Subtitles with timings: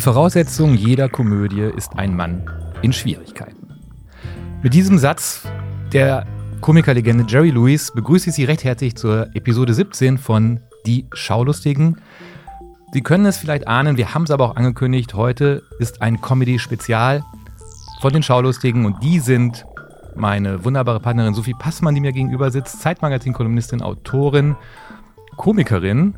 [0.00, 2.50] Die Voraussetzung jeder Komödie ist ein Mann
[2.80, 3.68] in Schwierigkeiten.
[4.62, 5.46] Mit diesem Satz
[5.92, 6.26] der
[6.62, 12.00] Komikerlegende Jerry Lewis begrüße ich Sie recht herzlich zur Episode 17 von Die Schaulustigen.
[12.94, 17.22] Sie können es vielleicht ahnen, wir haben es aber auch angekündigt, heute ist ein Comedy-Spezial
[18.00, 19.66] von den Schaulustigen und die sind
[20.16, 24.56] meine wunderbare Partnerin Sophie Passmann, die mir gegenüber sitzt, Zeitmagazin-Kolumnistin, Autorin,
[25.36, 26.14] Komikerin,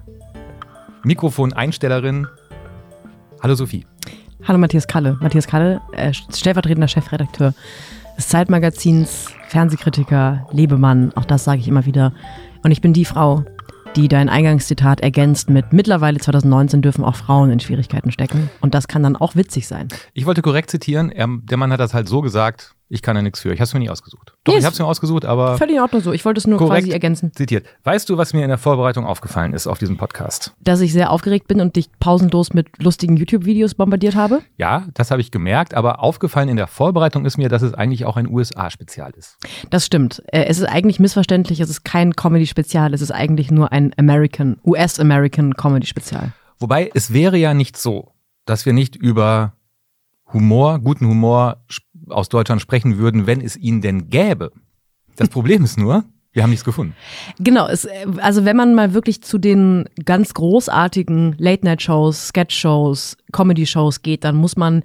[1.03, 2.29] Mikrofon-Einstellerin.
[3.43, 3.85] Hallo Sophie.
[4.45, 5.19] Hallo Matthias Kalle.
[5.21, 7.55] Matthias Kalle, äh, stellvertretender Chefredakteur
[8.17, 12.13] des Zeitmagazins, Fernsehkritiker, Lebemann, auch das sage ich immer wieder.
[12.63, 13.45] Und ich bin die Frau,
[13.97, 18.49] die dein Eingangszitat ergänzt mit mittlerweile 2019 dürfen auch Frauen in Schwierigkeiten stecken.
[18.61, 19.89] Und das kann dann auch witzig sein.
[20.15, 23.23] Ich wollte korrekt zitieren, er, der Mann hat das halt so gesagt, ich kann da
[23.23, 23.49] nichts für.
[23.53, 24.35] Ich habe es mir nie ausgesucht.
[24.45, 26.13] Doch, Nee, ich habe es mir ausgesucht, aber Völlig in Ordnung so.
[26.13, 27.33] Ich wollte es nur quasi ergänzen.
[27.35, 27.67] zitiert.
[27.85, 30.53] Weißt du, was mir in der Vorbereitung aufgefallen ist auf diesem Podcast?
[30.61, 34.43] Dass ich sehr aufgeregt bin und dich pausenlos mit lustigen YouTube-Videos bombardiert habe.
[34.59, 38.05] Ja, das habe ich gemerkt, aber aufgefallen in der Vorbereitung ist mir, dass es eigentlich
[38.05, 39.39] auch ein USA-Spezial ist.
[39.71, 40.23] Das stimmt.
[40.27, 41.61] Äh, Es ist eigentlich missverständlich.
[41.61, 42.93] Es ist kein Comedy-Spezial.
[42.95, 46.33] Es ist eigentlich nur ein American, US-American Comedy-Spezial.
[46.59, 48.13] Wobei es wäre ja nicht so,
[48.45, 49.55] dass wir nicht über
[50.33, 54.53] Humor, guten Humor sp- aus Deutschland sprechen würden, wenn es ihn denn gäbe.
[55.17, 56.95] Das Problem ist nur, wir haben nichts gefunden.
[57.39, 64.03] Genau, es, äh, also wenn man mal wirklich zu den ganz großartigen Late-Night-Shows, Sketch-Shows, Comedy-Shows
[64.03, 64.83] geht, dann muss man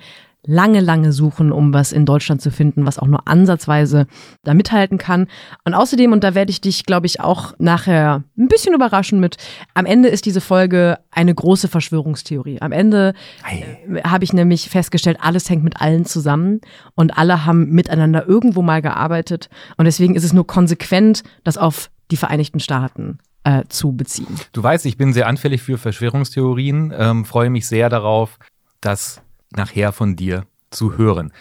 [0.47, 4.07] lange, lange suchen, um was in Deutschland zu finden, was auch nur ansatzweise
[4.43, 5.27] da mithalten kann.
[5.65, 9.37] Und außerdem, und da werde ich dich, glaube ich, auch nachher ein bisschen überraschen mit,
[9.73, 12.61] am Ende ist diese Folge eine große Verschwörungstheorie.
[12.61, 13.13] Am Ende
[13.45, 16.61] äh, habe ich nämlich festgestellt, alles hängt mit allen zusammen
[16.95, 19.49] und alle haben miteinander irgendwo mal gearbeitet.
[19.75, 24.35] Und deswegen ist es nur konsequent, das auf die Vereinigten Staaten äh, zu beziehen.
[24.53, 28.39] Du weißt, ich bin sehr anfällig für Verschwörungstheorien, ähm, freue mich sehr darauf,
[28.81, 29.21] das
[29.55, 31.31] nachher von dir zu hören.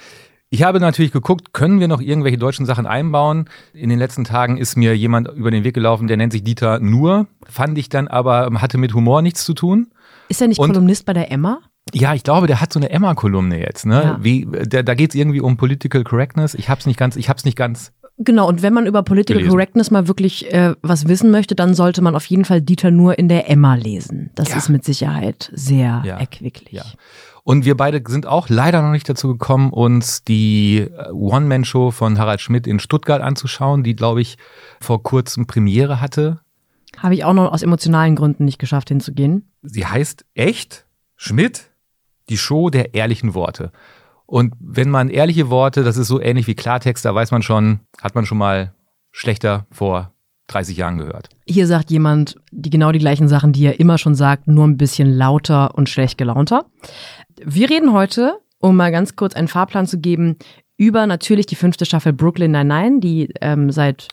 [0.48, 3.48] Ich habe natürlich geguckt, können wir noch irgendwelche deutschen Sachen einbauen?
[3.72, 6.78] In den letzten Tagen ist mir jemand über den Weg gelaufen, der nennt sich Dieter
[6.78, 9.88] Nur, fand ich dann aber, hatte mit Humor nichts zu tun.
[10.28, 11.58] Ist er nicht Und- Kolumnist bei der Emma?
[11.92, 13.86] Ja, ich glaube, der hat so eine Emma-Kolumne jetzt.
[13.86, 14.02] Ne?
[14.02, 14.18] Ja.
[14.20, 16.54] Wie, der, da geht es irgendwie um Political Correctness.
[16.54, 17.92] Ich hab's nicht ganz, ich hab's nicht ganz.
[18.18, 19.50] Genau, und wenn man über Political Gelesen.
[19.52, 23.18] Correctness mal wirklich äh, was wissen möchte, dann sollte man auf jeden Fall Dieter nur
[23.18, 24.30] in der Emma lesen.
[24.34, 24.56] Das Ja.
[24.56, 26.16] ist mit Sicherheit sehr Ja.
[26.18, 26.72] erquicklich.
[26.72, 26.84] Ja.
[27.46, 32.18] Und wir beide sind auch leider noch nicht dazu gekommen, uns die äh, One-Man-Show von
[32.18, 34.36] Harald Schmidt in Stuttgart anzuschauen, die, glaube ich,
[34.80, 36.40] vor kurzem Premiere hatte.
[36.98, 39.48] Habe ich auch noch aus emotionalen Gründen nicht geschafft hinzugehen.
[39.62, 41.70] Sie heißt echt Schmidt,
[42.30, 43.70] die Show der ehrlichen Worte.
[44.26, 47.78] Und wenn man ehrliche Worte, das ist so ähnlich wie Klartext, da weiß man schon,
[48.02, 48.74] hat man schon mal
[49.12, 50.10] schlechter vor
[50.48, 51.28] 30 Jahren gehört.
[51.46, 54.76] Hier sagt jemand die genau die gleichen Sachen, die er immer schon sagt, nur ein
[54.76, 56.66] bisschen lauter und schlecht gelaunter.
[57.44, 60.36] Wir reden heute, um mal ganz kurz einen Fahrplan zu geben,
[60.78, 64.08] über natürlich die fünfte Staffel Brooklyn Nine-Nine, die ähm, seit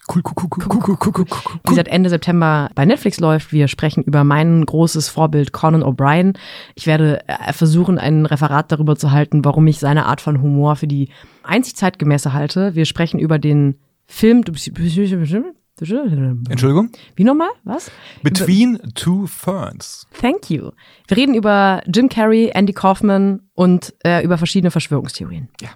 [1.70, 3.52] die seit Ende September bei Netflix läuft.
[3.52, 6.38] Wir sprechen über mein großes Vorbild Conan O'Brien.
[6.76, 10.78] Ich werde äh, versuchen, ein Referat darüber zu halten, warum ich seine Art von Humor
[10.78, 11.10] für die
[11.44, 12.76] einzig zeitgemäße halte.
[12.76, 15.54] Wir sprechen über den Film.
[15.80, 16.92] Entschuldigung?
[17.16, 17.50] Wie nochmal?
[17.64, 17.90] Was?
[18.22, 20.08] Between Two Ferns.
[20.22, 20.72] Thank you.
[21.08, 25.50] Wir reden über Jim Carrey, Andy Kaufman und äh, über verschiedene Verschwörungstheorien.
[25.62, 25.70] Ja.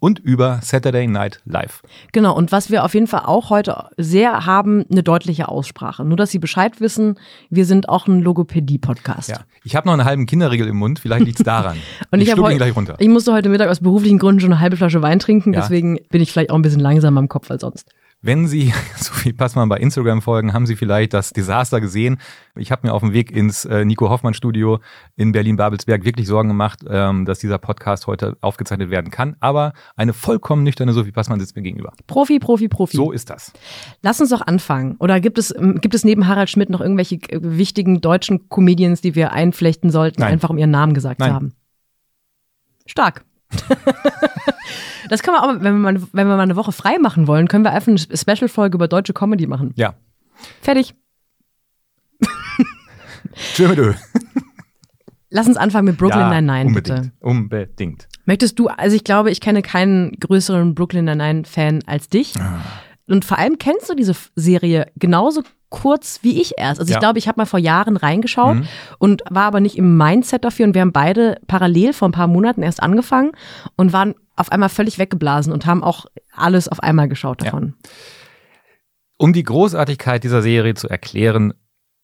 [0.00, 1.80] Und über Saturday Night Live.
[2.12, 6.04] Genau, und was wir auf jeden Fall auch heute sehr haben, eine deutliche Aussprache.
[6.04, 9.30] Nur, dass Sie Bescheid wissen, wir sind auch ein Logopädie-Podcast.
[9.30, 9.38] Ja.
[9.62, 11.78] Ich habe noch einen halben Kinderriegel im Mund, vielleicht liegt's daran.
[12.10, 12.96] Und ich, ich ihn gleich runter.
[12.98, 15.60] Ich musste heute Mittag aus beruflichen Gründen schon eine halbe Flasche Wein trinken, Ja.
[15.60, 17.88] deswegen bin ich vielleicht auch ein bisschen langsamer im Kopf als sonst.
[18.24, 22.16] Wenn Sie Sophie Passmann bei Instagram folgen, haben Sie vielleicht das Desaster gesehen.
[22.56, 24.80] Ich habe mir auf dem Weg ins äh, Nico Hoffmann Studio
[25.14, 29.36] in Berlin-Babelsberg wirklich Sorgen gemacht, ähm, dass dieser Podcast heute aufgezeichnet werden kann.
[29.40, 31.92] Aber eine vollkommen nüchterne Sophie Passmann sitzt mir gegenüber.
[32.06, 32.96] Profi, Profi, Profi.
[32.96, 33.52] So ist das.
[34.00, 34.96] Lass uns doch anfangen.
[35.00, 39.02] Oder gibt es, ähm, gibt es neben Harald Schmidt noch irgendwelche äh, wichtigen deutschen Comedians,
[39.02, 40.32] die wir einflechten sollten, Nein.
[40.32, 41.28] einfach um ihren Namen gesagt Nein.
[41.28, 41.52] zu haben?
[42.86, 43.26] Stark.
[45.08, 47.48] das können wir auch, wenn wir, mal, wenn wir mal eine Woche frei machen wollen,
[47.48, 49.72] können wir einfach eine Special-Folge über deutsche Comedy machen.
[49.76, 49.94] Ja.
[50.60, 50.94] Fertig.
[53.54, 53.94] Tschö mit Ö.
[55.30, 57.02] Lass uns anfangen mit Brooklyn ja, Nine-Nine, unbedingt.
[57.02, 57.12] bitte.
[57.20, 58.08] Unbedingt.
[58.24, 62.34] Möchtest du, also ich glaube, ich kenne keinen größeren Brooklyn Nine-Nine-Fan als dich.
[62.38, 62.60] Ah.
[63.08, 65.42] Und vor allem kennst du diese Serie genauso
[65.82, 66.80] kurz wie ich erst.
[66.80, 66.96] Also Ja.
[66.96, 68.66] ich glaube, ich habe mal vor Jahren reingeschaut Mhm.
[68.98, 70.66] und war aber nicht im Mindset dafür.
[70.66, 73.32] Und wir haben beide parallel vor ein paar Monaten erst angefangen
[73.76, 77.50] und waren auf einmal völlig weggeblasen und haben auch alles auf einmal geschaut Ja.
[77.50, 77.74] davon.
[79.16, 81.54] Um die Großartigkeit dieser Serie zu erklären,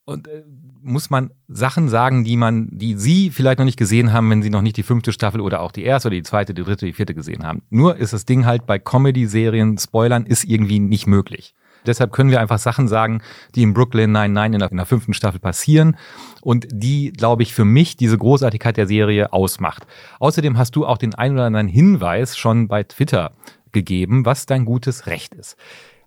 [0.04, 0.42] und äh,
[0.82, 4.48] muss man Sachen sagen, die man, die Sie vielleicht noch nicht gesehen haben, wenn Sie
[4.48, 6.94] noch nicht die fünfte Staffel oder auch die erste oder die zweite, die dritte, die
[6.94, 7.62] vierte gesehen haben.
[7.68, 11.54] Nur ist das Ding halt bei Comedy-Serien, Spoilern ist irgendwie nicht möglich.
[11.86, 13.22] Deshalb können wir einfach Sachen sagen,
[13.54, 15.96] die in Brooklyn 99 in der, in der fünften Staffel passieren
[16.42, 19.86] und die, glaube ich, für mich diese Großartigkeit der Serie ausmacht.
[20.18, 23.32] Außerdem hast du auch den ein oder anderen Hinweis schon bei Twitter
[23.72, 25.56] gegeben, was dein gutes Recht ist.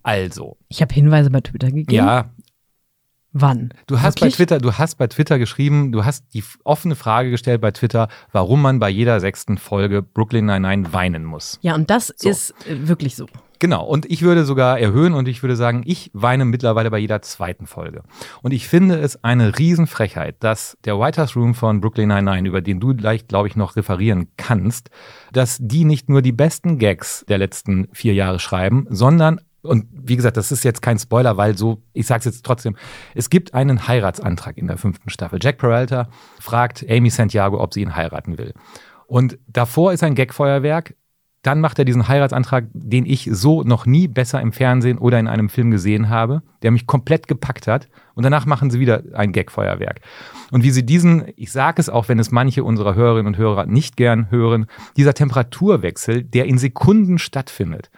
[0.02, 0.56] Also.
[0.68, 1.92] Ich habe Hinweise bei Twitter gegeben.
[1.92, 2.30] Ja,
[3.36, 3.74] Wann?
[3.88, 4.34] Du hast Wirklich?
[4.34, 8.06] bei Twitter, du hast bei Twitter geschrieben, du hast die offene Frage gestellt bei Twitter,
[8.30, 11.58] warum man bei jeder sechsten Folge Brooklyn Nine-Nine weinen muss.
[11.60, 12.28] Ja, und das So.
[12.28, 13.26] ist äh, wirklich so.
[13.58, 17.22] Genau, und ich würde sogar erhöhen und ich würde sagen, ich weine mittlerweile bei jeder
[17.22, 18.02] zweiten Folge.
[18.42, 22.60] Und ich finde es eine Riesenfrechheit, dass der White House Room von Brooklyn Nine-Nine, über
[22.60, 24.90] den du gleich, glaube ich, noch referieren kannst,
[25.32, 30.16] dass die nicht nur die besten Gags der letzten vier Jahre schreiben, sondern und wie
[30.16, 32.76] gesagt, das ist jetzt kein Spoiler, weil so, ich sag's jetzt trotzdem,
[33.14, 35.38] es gibt einen Heiratsantrag in der fünften Staffel.
[35.42, 36.08] Jack Peralta
[36.38, 38.52] fragt Amy Santiago, ob sie ihn heiraten will.
[39.06, 40.94] Und davor ist ein Gagfeuerwerk.
[41.44, 45.28] Dann macht er diesen Heiratsantrag, den ich so noch nie besser im Fernsehen oder in
[45.28, 47.88] einem Film gesehen habe, der mich komplett gepackt hat.
[48.14, 50.00] Und danach machen sie wieder ein Gagfeuerwerk.
[50.50, 53.66] Und wie sie diesen, ich sage es auch, wenn es manche unserer Hörerinnen und Hörer
[53.66, 57.90] nicht gern hören, dieser Temperaturwechsel, der in Sekunden stattfindet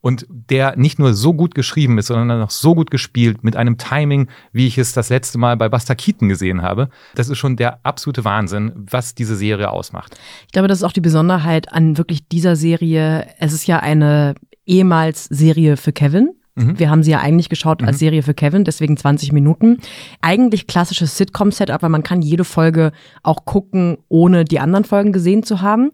[0.00, 3.78] und der nicht nur so gut geschrieben ist, sondern auch so gut gespielt mit einem
[3.78, 6.88] Timing, wie ich es das letzte Mal bei Buster Keaton gesehen habe.
[7.14, 10.16] Das ist schon der absolute Wahnsinn, was diese Serie ausmacht.
[10.46, 13.26] Ich glaube, das ist auch die Besonderheit an wirklich dieser Serie.
[13.38, 14.34] Es ist ja eine
[14.66, 16.30] ehemals Serie für Kevin.
[16.58, 19.78] Wir haben sie ja eigentlich geschaut als Serie für Kevin, deswegen 20 Minuten.
[20.20, 25.42] Eigentlich klassisches Sitcom-Setup, weil man kann jede Folge auch gucken, ohne die anderen Folgen gesehen
[25.42, 25.90] zu haben.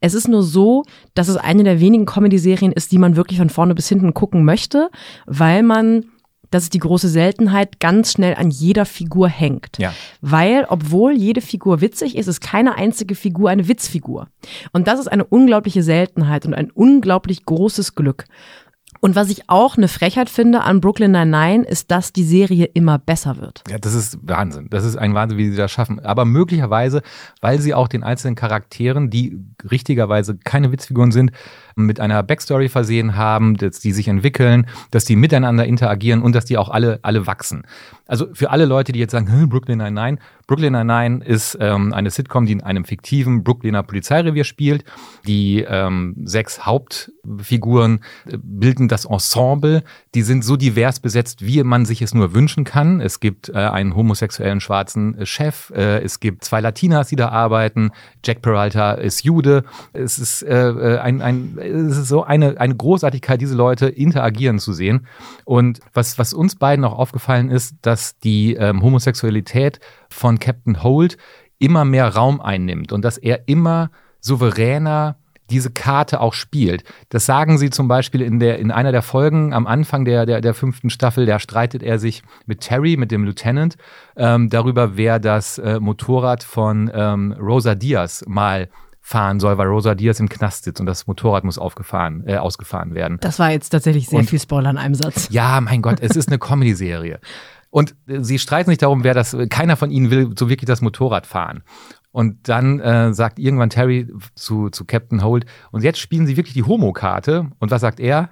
[0.00, 3.50] Es ist nur so, dass es eine der wenigen Comedy-Serien ist, die man wirklich von
[3.50, 4.90] vorne bis hinten gucken möchte,
[5.26, 6.04] weil man
[6.52, 9.78] das ist die große Seltenheit, ganz schnell an jeder Figur hängt.
[9.78, 9.94] Ja.
[10.20, 14.28] Weil, obwohl jede Figur witzig ist, ist keine einzige Figur eine Witzfigur.
[14.72, 18.26] Und das ist eine unglaubliche Seltenheit und ein unglaublich großes Glück.
[19.04, 23.00] Und was ich auch eine Frechheit finde an Brooklyn Nine-Nine, ist, dass die Serie immer
[23.00, 23.64] besser wird.
[23.68, 24.68] Ja, das ist Wahnsinn.
[24.70, 25.98] Das ist ein Wahnsinn, wie sie das schaffen.
[25.98, 27.02] Aber möglicherweise,
[27.40, 31.32] weil sie auch den einzelnen Charakteren, die richtigerweise keine Witzfiguren sind,
[31.74, 36.44] mit einer Backstory versehen haben, dass die sich entwickeln, dass die miteinander interagieren und dass
[36.44, 37.66] die auch alle, alle wachsen.
[38.06, 42.10] Also für alle Leute, die jetzt sagen, "Hm, Brooklyn Nine-Nine, Brooklyn Nine-Nine ist ähm, eine
[42.10, 44.84] Sitcom, die in einem fiktiven Brooklyner Polizeirevier spielt.
[45.26, 49.82] Die ähm, sechs Hauptfiguren äh, bilden das Ensemble.
[50.14, 53.00] Die sind so divers besetzt, wie man sich es nur wünschen kann.
[53.00, 57.28] Es gibt äh, einen homosexuellen schwarzen äh, Chef, äh, es gibt zwei Latinas, die da
[57.28, 57.90] arbeiten.
[58.24, 59.64] Jack Peralta ist Jude.
[59.92, 64.72] Es ist, äh, ein, ein, es ist so eine, eine Großartigkeit, diese Leute interagieren zu
[64.72, 65.06] sehen.
[65.44, 69.80] Und was, was uns beiden auch aufgefallen ist, dass die ähm, Homosexualität
[70.12, 71.16] von Captain Holt
[71.58, 75.16] immer mehr Raum einnimmt und dass er immer souveräner
[75.50, 76.82] diese Karte auch spielt.
[77.10, 80.40] Das sagen sie zum Beispiel in, der, in einer der Folgen am Anfang der, der,
[80.40, 83.76] der fünften Staffel, da streitet er sich mit Terry, mit dem Lieutenant,
[84.16, 88.70] ähm, darüber, wer das äh, Motorrad von ähm, Rosa Diaz mal
[89.04, 92.94] fahren soll, weil Rosa Diaz im Knast sitzt und das Motorrad muss aufgefahren, äh, ausgefahren
[92.94, 93.18] werden.
[93.20, 95.28] Das war jetzt tatsächlich sehr Und- viel Spoiler in einem Satz.
[95.30, 97.18] Ja, mein Gott, es ist eine Comedy-Serie.
[97.72, 100.82] Und äh, sie streiten sich darum, wer das, keiner von ihnen will so wirklich das
[100.82, 101.62] Motorrad fahren.
[102.12, 106.54] Und dann äh, sagt irgendwann Terry zu, zu Captain Holt, und jetzt spielen sie wirklich
[106.54, 107.50] die Homo-Karte.
[107.58, 108.28] Und was sagt er?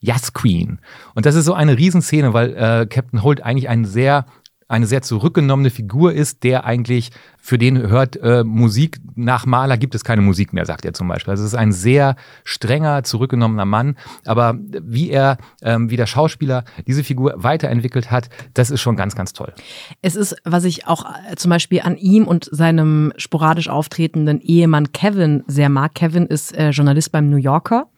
[0.00, 0.80] Yes, Queen.
[1.14, 4.24] Und das ist so eine Riesenszene, weil äh, Captain Holt eigentlich ein sehr
[4.72, 9.94] eine sehr zurückgenommene Figur ist, der eigentlich, für den hört äh, Musik, nach Maler gibt
[9.94, 11.32] es keine Musik mehr, sagt er zum Beispiel.
[11.32, 16.64] Also es ist ein sehr strenger, zurückgenommener Mann, aber wie er, ähm, wie der Schauspieler
[16.86, 19.52] diese Figur weiterentwickelt hat, das ist schon ganz, ganz toll.
[20.00, 24.92] Es ist, was ich auch äh, zum Beispiel an ihm und seinem sporadisch auftretenden Ehemann
[24.92, 25.94] Kevin sehr mag.
[25.94, 27.88] Kevin ist äh, Journalist beim New Yorker,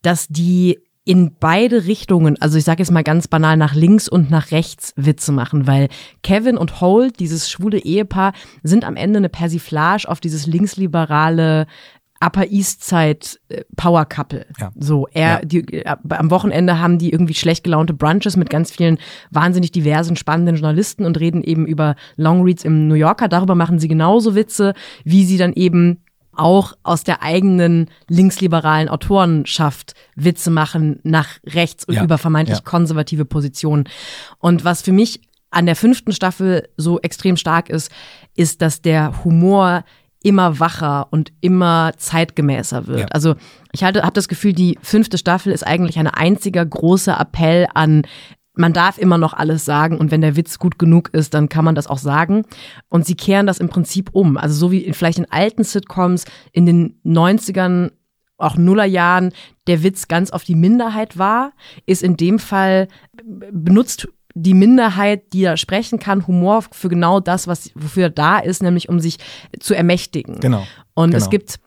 [0.00, 4.28] dass die in beide Richtungen, also ich sage jetzt mal ganz banal, nach links und
[4.28, 5.88] nach rechts Witze machen, weil
[6.24, 8.32] Kevin und Holt, dieses schwule Ehepaar,
[8.64, 11.68] sind am Ende eine Persiflage auf dieses linksliberale
[12.20, 13.20] Upper East Side
[13.50, 14.46] äh, Power Couple.
[14.58, 14.72] Ja.
[14.74, 15.44] So, er, Ja.
[15.44, 18.98] die, äh, am Wochenende haben die irgendwie schlecht gelaunte Brunches mit ganz vielen
[19.30, 23.28] wahnsinnig diversen, spannenden Journalisten und reden eben über Longreads im New Yorker.
[23.28, 25.98] Darüber machen sie genauso Witze, wie sie dann eben
[26.38, 32.04] auch aus der eigenen linksliberalen Autorenschaft Witze machen nach rechts und Ja.
[32.04, 32.64] über vermeintlich Ja.
[32.64, 33.84] konservative Positionen.
[34.38, 37.90] Und was für mich an der fünften Staffel so extrem stark ist,
[38.36, 39.84] ist, dass der Humor
[40.22, 43.00] immer wacher und immer zeitgemäßer wird.
[43.00, 43.06] Ja.
[43.10, 43.36] Also
[43.72, 48.02] ich habe das Gefühl, die fünfte Staffel ist eigentlich ein einziger großer Appell an
[48.56, 51.64] man darf immer noch alles sagen und wenn der Witz gut genug ist, dann kann
[51.64, 52.44] man das auch sagen.
[52.88, 54.36] Und sie kehren das im Prinzip um.
[54.36, 57.92] Also so wie in, vielleicht in alten Sitcoms in den 90ern,
[58.38, 59.32] auch Nullerjahren,
[59.66, 61.52] der Witz ganz auf die Minderheit war,
[61.86, 62.88] ist in dem Fall
[63.22, 68.38] benutzt die Minderheit, die da sprechen kann, Humor für genau das, was wofür er da
[68.38, 69.16] ist, nämlich um sich
[69.58, 70.40] zu ermächtigen.
[70.40, 70.66] Genau.
[70.92, 71.22] Und genau.
[71.22, 71.58] es gibt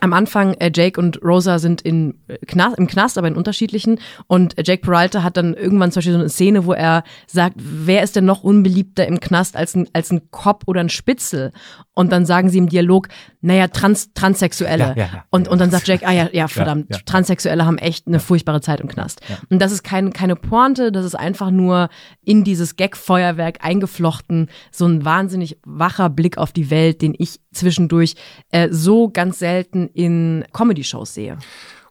[0.00, 4.00] am Anfang, äh, Jake und Rosa sind in, äh, Knast, im Knast, aber in unterschiedlichen.
[4.26, 7.56] Und äh, Jake Peralta hat dann irgendwann zum Beispiel so eine Szene, wo er sagt,
[7.58, 11.52] wer ist denn noch unbeliebter im Knast als ein, als ein Cop oder ein Spitzel?
[11.94, 13.08] Und dann sagen sie im Dialog,
[13.40, 14.84] naja, Trans, Transsexuelle.
[14.84, 15.24] Ja, ja, ja.
[15.30, 17.06] und, und dann sagt Jake, ah ja, ja, verdammt.
[17.06, 19.20] Transsexuelle haben echt eine furchtbare Zeit im Knast.
[19.48, 21.88] Und das ist kein, keine Pointe, das ist einfach nur
[22.24, 28.14] in dieses Gag-Feuerwerk eingeflochten, so ein wahnsinnig wacher Blick auf die Welt, den ich zwischendurch
[28.50, 31.38] äh, so ganz selten in Comedy-Shows sehe.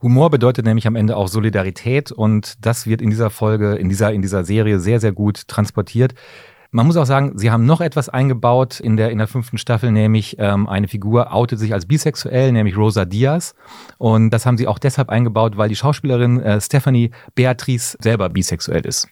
[0.01, 4.13] Humor bedeutet nämlich am Ende auch Solidarität und das wird in dieser Folge, in dieser,
[4.13, 6.13] in dieser Serie sehr, sehr gut transportiert.
[6.77, 9.91] Man muss auch sagen, sie haben noch etwas eingebaut in der, in der fünften Staffel,
[9.91, 13.55] nämlich ähm, eine Figur outet sich als bisexuell, nämlich Rosa Diaz.
[13.97, 18.85] Und das haben sie auch deshalb eingebaut, weil die Schauspielerin äh, Stephanie Beatrice selber bisexuell
[18.85, 19.07] ist.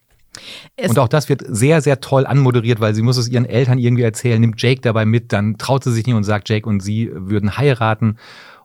[0.76, 3.80] Es und auch das wird sehr, sehr toll anmoderiert, weil sie muss es ihren Eltern
[3.80, 6.82] irgendwie erzählen, nimmt Jake dabei mit, dann traut sie sich nicht und sagt, Jake und
[6.82, 8.18] sie würden heiraten.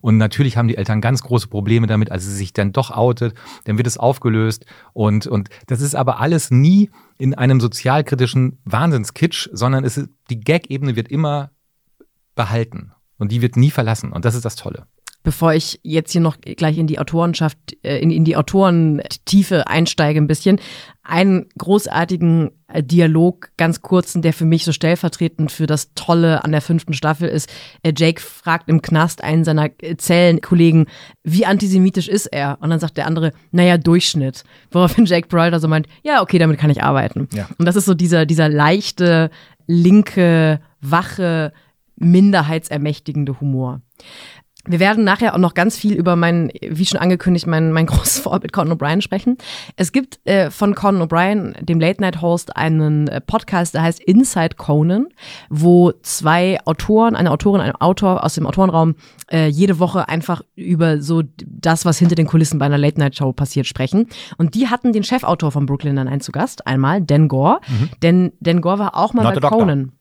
[0.02, 3.33] Und natürlich haben die Eltern ganz große Probleme damit, als sie sich dann doch outet,
[3.64, 4.66] dann wird es aufgelöst.
[4.92, 10.00] Und, und das ist aber alles nie in einem sozialkritischen Wahnsinnskitsch, sondern es
[10.30, 11.50] die Gag-Ebene wird immer
[12.34, 12.92] behalten.
[13.18, 14.12] Und die wird nie verlassen.
[14.12, 14.86] Und das ist das Tolle
[15.22, 20.20] bevor ich jetzt hier noch gleich in die Autorenschaft, äh, in, in die Autorentiefe einsteige
[20.20, 20.60] ein bisschen,
[21.02, 26.52] einen großartigen äh, Dialog, ganz kurzen, der für mich so stellvertretend für das Tolle an
[26.52, 27.50] der fünften Staffel ist.
[27.82, 30.86] Äh, Jake fragt im Knast einen seiner Zellenkollegen,
[31.22, 32.58] wie antisemitisch ist er?
[32.60, 34.44] Und dann sagt der andere, naja, Durchschnitt.
[34.70, 37.28] Woraufhin Jake Brolder so meint, ja, okay, damit kann ich arbeiten.
[37.32, 37.48] Ja.
[37.58, 39.30] Und das ist so dieser, dieser leichte,
[39.66, 41.52] linke, wache,
[41.96, 43.82] minderheitsermächtigende Humor.
[44.70, 48.20] Wir werden nachher auch noch ganz viel über mein, wie schon angekündigt, mein, mein großes
[48.20, 49.36] Vorbild Conan O'Brien sprechen.
[49.76, 55.08] Es gibt äh, von Conan O'Brien, dem Late-Night-Host, einen äh, Podcast, der heißt Inside Conan,
[55.48, 58.94] wo zwei Autoren, eine Autorin, ein Autor aus dem Autorenraum
[59.30, 63.66] äh, jede Woche einfach über so das, was hinter den Kulissen bei einer Late-Night-Show passiert,
[63.66, 64.06] sprechen.
[64.38, 67.60] Und die hatten den Chefautor von Brooklyn Nine-Nine zu Gast, einmal, Dan Gore.
[68.02, 69.48] Denn Dan Gore war auch mal Not bei.
[69.48, 69.92] Conan.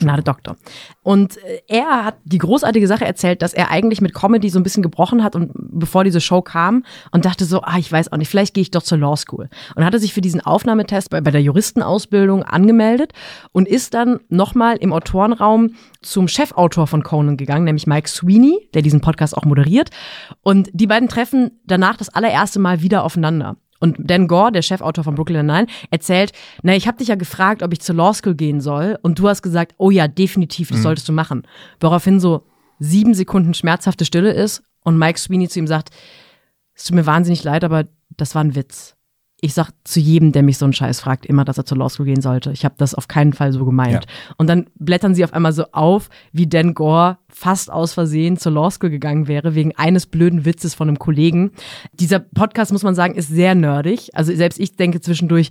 [0.00, 0.56] Gnade Doktor.
[1.02, 4.62] Und äh, er hat die großartige Sache erzählt, dass er eigentlich mit Comedy so ein
[4.62, 8.16] bisschen gebrochen hat und bevor diese Show kam und dachte so, ah, ich weiß auch
[8.16, 9.48] nicht, vielleicht gehe ich doch zur Law School.
[9.76, 13.12] Und hatte sich für diesen Aufnahmetest bei, bei der Juristenausbildung angemeldet
[13.52, 18.82] und ist dann nochmal im Autorenraum zum Chefautor von Conan gegangen, nämlich Mike Sweeney, der
[18.82, 19.90] diesen Podcast auch moderiert.
[20.42, 23.56] Und die beiden treffen danach das allererste Mal wieder aufeinander.
[23.80, 26.32] Und Dan Gore, der Chefautor von Brooklyn Nine, erzählt,
[26.62, 28.98] na, ich habe dich ja gefragt, ob ich zur Law School gehen soll.
[29.02, 31.42] Und du hast gesagt, oh ja, definitiv, das solltest du machen.
[31.80, 32.46] Woraufhin so
[32.78, 35.90] sieben Sekunden schmerzhafte Stille ist und Mike Sweeney zu ihm sagt,
[36.74, 37.84] es tut mir wahnsinnig leid, aber
[38.16, 38.96] das war ein Witz.
[39.42, 41.88] Ich sag zu jedem, der mich so einen Scheiß fragt, immer, dass er zur Law
[41.88, 42.52] School gehen sollte.
[42.52, 44.06] Ich habe das auf keinen Fall so gemeint.
[44.36, 48.52] Und dann blättern sie auf einmal so auf, wie Dan Gore fast aus Versehen zur
[48.52, 51.52] Law School gegangen wäre, wegen eines blöden Witzes von einem Kollegen.
[51.92, 54.10] Dieser Podcast, muss man sagen, ist sehr nerdig.
[54.12, 55.50] Also selbst ich denke zwischendurch,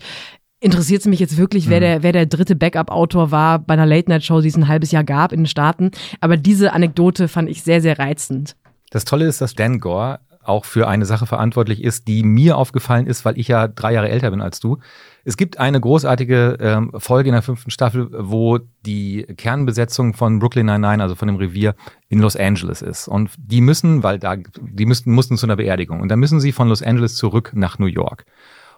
[0.59, 4.41] interessiert es mich jetzt wirklich, wer der, wer der dritte Backup-Autor war bei einer Late-Night-Show,
[4.41, 5.91] die es ein halbes Jahr gab in den Staaten.
[6.19, 8.55] Aber diese Anekdote fand ich sehr, sehr reizend.
[8.91, 13.07] Das Tolle ist, dass Dan Gore auch für eine Sache verantwortlich ist, die mir aufgefallen
[13.07, 14.79] ist, weil ich ja drei Jahre älter bin als du.
[15.23, 20.65] Es gibt eine großartige ähm, Folge in der fünften Staffel, wo die Kernbesetzung von Brooklyn
[20.65, 21.75] Nine-Nine, also von dem Revier,
[22.09, 23.07] in Los Angeles ist.
[23.07, 26.01] Und die müssen, weil da, die müssten, mussten zu einer Beerdigung.
[26.01, 28.25] Und dann müssen sie von Los Angeles zurück nach New York.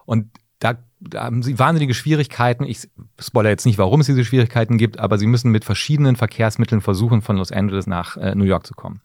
[0.06, 0.28] Und
[0.60, 2.66] da, da haben sie wahnsinnige Schwierigkeiten.
[2.66, 6.82] Ich spoilere jetzt nicht, warum es diese Schwierigkeiten gibt, aber sie müssen mit verschiedenen Verkehrsmitteln
[6.82, 9.02] versuchen, von Los Angeles nach äh, New York zu kommen.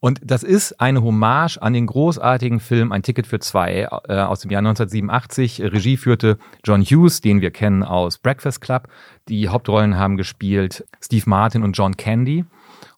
[0.00, 4.40] Und das ist eine Hommage an den großartigen Film Ein Ticket für zwei äh, aus
[4.40, 5.60] dem Jahr 1987.
[5.60, 8.88] Regie führte John Hughes, den wir kennen aus Breakfast Club.
[9.28, 12.44] Die Hauptrollen haben gespielt Steve Martin und John Candy.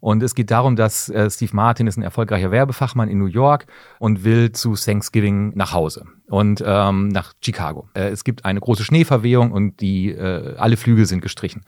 [0.00, 3.66] Und es geht darum, dass äh, Steve Martin ist ein erfolgreicher Werbefachmann in New York
[3.98, 7.88] und will zu Thanksgiving nach Hause und ähm, nach Chicago.
[7.94, 11.62] Äh, es gibt eine große Schneeverwehung und die äh, alle Flüge sind gestrichen.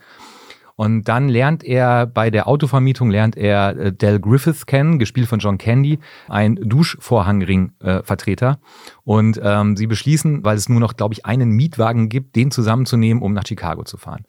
[0.75, 5.39] Und dann lernt er bei der Autovermietung lernt er äh, Del Griffith kennen, gespielt von
[5.39, 8.59] John Candy, ein Duschvorhangring-Vertreter.
[9.03, 13.21] und ähm, sie beschließen, weil es nur noch, glaube ich, einen Mietwagen gibt, den zusammenzunehmen,
[13.21, 14.25] um nach Chicago zu fahren.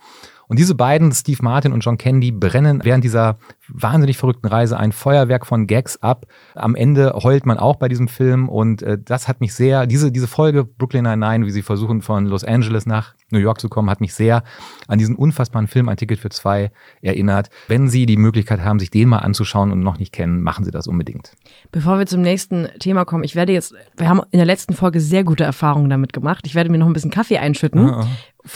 [0.49, 4.93] Und diese beiden, Steve Martin und John Candy, brennen während dieser wahnsinnig verrückten Reise ein
[4.93, 6.27] Feuerwerk von Gags ab.
[6.55, 10.13] Am Ende heult man auch bei diesem Film und äh, das hat mich sehr, diese,
[10.13, 13.91] diese Folge Brooklyn Nine-Nine, wie sie versuchen von Los Angeles nach New York zu kommen,
[13.91, 14.43] hat mich sehr
[14.87, 16.71] an diesen unfassbaren Film Ein Ticket für zwei
[17.03, 17.51] erinnert.
[17.69, 20.71] Wenn Sie die Möglichkeit haben, sich den mal anzuschauen und noch nicht kennen, machen Sie
[20.71, 21.33] das unbedingt.
[21.73, 25.01] Bevor wir zum nächsten Thema kommen, ich werde jetzt, wir haben in der letzten Folge
[25.01, 26.47] sehr gute Erfahrungen damit gemacht.
[26.47, 27.89] Ich werde mir noch ein bisschen Kaffee einschütten.
[27.89, 28.09] Ah, ah.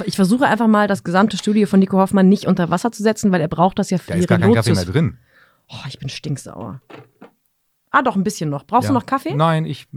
[0.04, 3.32] Ich versuche einfach mal das gesamte Studio von Nico Hoffmann nicht unter Wasser zu setzen,
[3.32, 5.18] weil er braucht das ja für da ist gar kein Kaffee mehr drin.
[5.68, 6.80] Oh, ich bin stinksauer.
[7.90, 8.66] Ah, doch, ein bisschen noch.
[8.66, 8.88] Brauchst ja.
[8.88, 9.34] du noch Kaffee?
[9.34, 9.88] Nein, ich.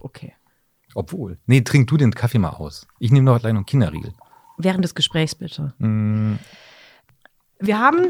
[0.00, 0.34] Okay.
[0.94, 1.38] Obwohl.
[1.46, 2.86] Nee, trink du den Kaffee mal aus.
[2.98, 4.12] Ich nehme noch gleich noch einen Kinderriegel.
[4.58, 5.74] Während des Gesprächs bitte.
[5.78, 6.36] Mm.
[7.58, 8.08] Wir haben,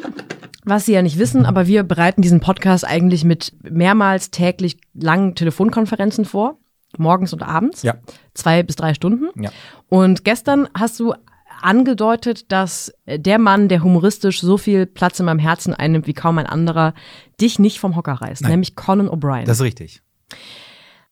[0.65, 5.35] was Sie ja nicht wissen, aber wir bereiten diesen Podcast eigentlich mit mehrmals täglich langen
[5.37, 6.59] Telefonkonferenzen vor.
[6.99, 7.83] Morgens und abends.
[7.83, 7.95] Ja.
[8.35, 9.29] Zwei bis drei Stunden.
[9.41, 9.51] Ja.
[9.89, 11.15] Und gestern hast du
[11.63, 16.39] angedeutet, dass der Mann, der humoristisch so viel Platz in meinem Herzen einnimmt wie kaum
[16.39, 16.95] ein anderer,
[17.41, 18.53] dich nicht vom Hocker reißt, Nein.
[18.53, 19.45] nämlich Conan O'Brien.
[19.45, 20.03] Das ist richtig.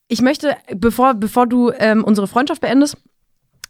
[0.09, 2.97] Ich möchte, bevor, bevor du ähm, unsere Freundschaft beendest,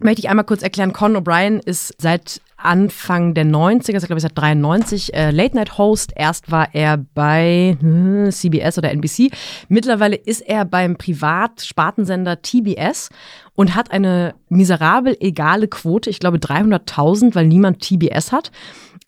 [0.01, 4.23] möchte ich einmal kurz erklären, Conan O'Brien ist seit Anfang der 90er, also glaube ich
[4.23, 6.13] seit 93, äh, Late-Night-Host.
[6.17, 9.31] Erst war er bei hm, CBS oder NBC.
[9.69, 13.11] Mittlerweile ist er beim Privat-Spartensender TBS
[13.55, 18.51] und hat eine miserabel egale Quote, ich glaube 300.000, weil niemand TBS hat.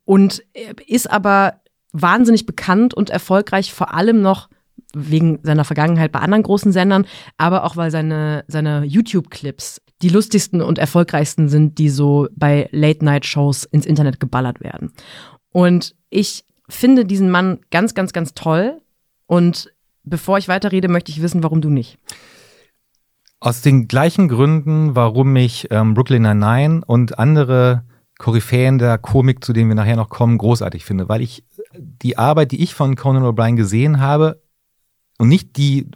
[0.05, 0.43] Und
[0.87, 1.61] ist aber
[1.93, 4.49] wahnsinnig bekannt und erfolgreich, vor allem noch
[4.95, 10.61] wegen seiner Vergangenheit bei anderen großen Sendern, aber auch weil seine, seine YouTube-Clips die lustigsten
[10.61, 14.93] und erfolgreichsten sind, die so bei Late-Night-Shows ins Internet geballert werden.
[15.53, 18.81] Und ich finde diesen Mann ganz, ganz, ganz toll.
[19.27, 19.73] Und
[20.03, 21.99] bevor ich weiterrede, möchte ich wissen, warum du nicht.
[23.41, 27.85] Aus den gleichen Gründen, warum ich ähm, Brooklyn Nine-Nine und andere
[28.19, 32.53] Koryphäen der Komik, zu denen wir nachher noch kommen, großartig finde, weil ich die Arbeit,
[32.53, 34.41] die ich von Conan O'Brien gesehen habe,
[35.19, 35.89] und nicht die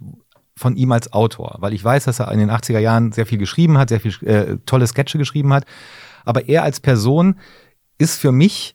[0.61, 3.39] von ihm als Autor, weil ich weiß, dass er in den 80er Jahren sehr viel
[3.39, 5.65] geschrieben hat, sehr viel äh, tolle Sketche geschrieben hat.
[6.27, 7.37] Aber er als Person
[7.97, 8.75] ist für mich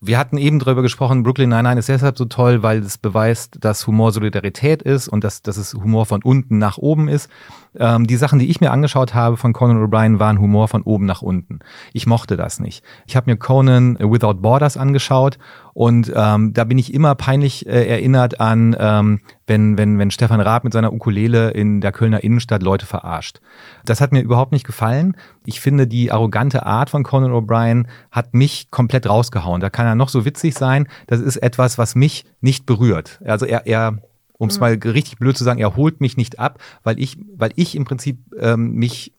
[0.00, 3.86] wir hatten eben darüber gesprochen, Brooklyn Nine-Nine ist deshalb so toll, weil es beweist, dass
[3.86, 7.28] Humor Solidarität ist und dass, dass es Humor von unten nach oben ist.
[7.76, 11.04] Ähm, die Sachen, die ich mir angeschaut habe von Conan O'Brien, waren Humor von oben
[11.04, 11.58] nach unten.
[11.92, 12.84] Ich mochte das nicht.
[13.06, 15.38] Ich habe mir Conan Without Borders angeschaut
[15.78, 20.40] und ähm, da bin ich immer peinlich äh, erinnert an, ähm, wenn, wenn, wenn Stefan
[20.40, 23.40] Raab mit seiner Ukulele in der Kölner Innenstadt Leute verarscht.
[23.84, 25.16] Das hat mir überhaupt nicht gefallen.
[25.46, 29.60] Ich finde, die arrogante Art von Conan O'Brien hat mich komplett rausgehauen.
[29.60, 30.88] Da kann er noch so witzig sein.
[31.06, 33.20] Das ist etwas, was mich nicht berührt.
[33.24, 33.98] Also er, er
[34.36, 34.60] um es mhm.
[34.62, 37.84] mal richtig blöd zu sagen, er holt mich nicht ab, weil ich, weil ich im
[37.84, 39.14] Prinzip ähm, mich,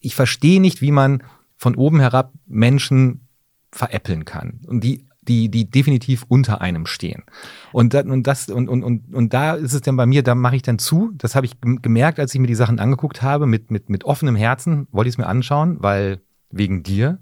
[0.00, 1.22] ich verstehe nicht, wie man
[1.58, 3.28] von oben herab Menschen
[3.70, 4.60] veräppeln kann.
[4.66, 7.22] Und die die, die definitiv unter einem stehen.
[7.72, 10.34] Und, da, und, das, und, und, und, und da ist es dann bei mir, da
[10.34, 11.12] mache ich dann zu.
[11.16, 14.34] Das habe ich gemerkt, als ich mir die Sachen angeguckt habe, mit, mit, mit offenem
[14.34, 17.20] Herzen wollte ich es mir anschauen, weil wegen dir.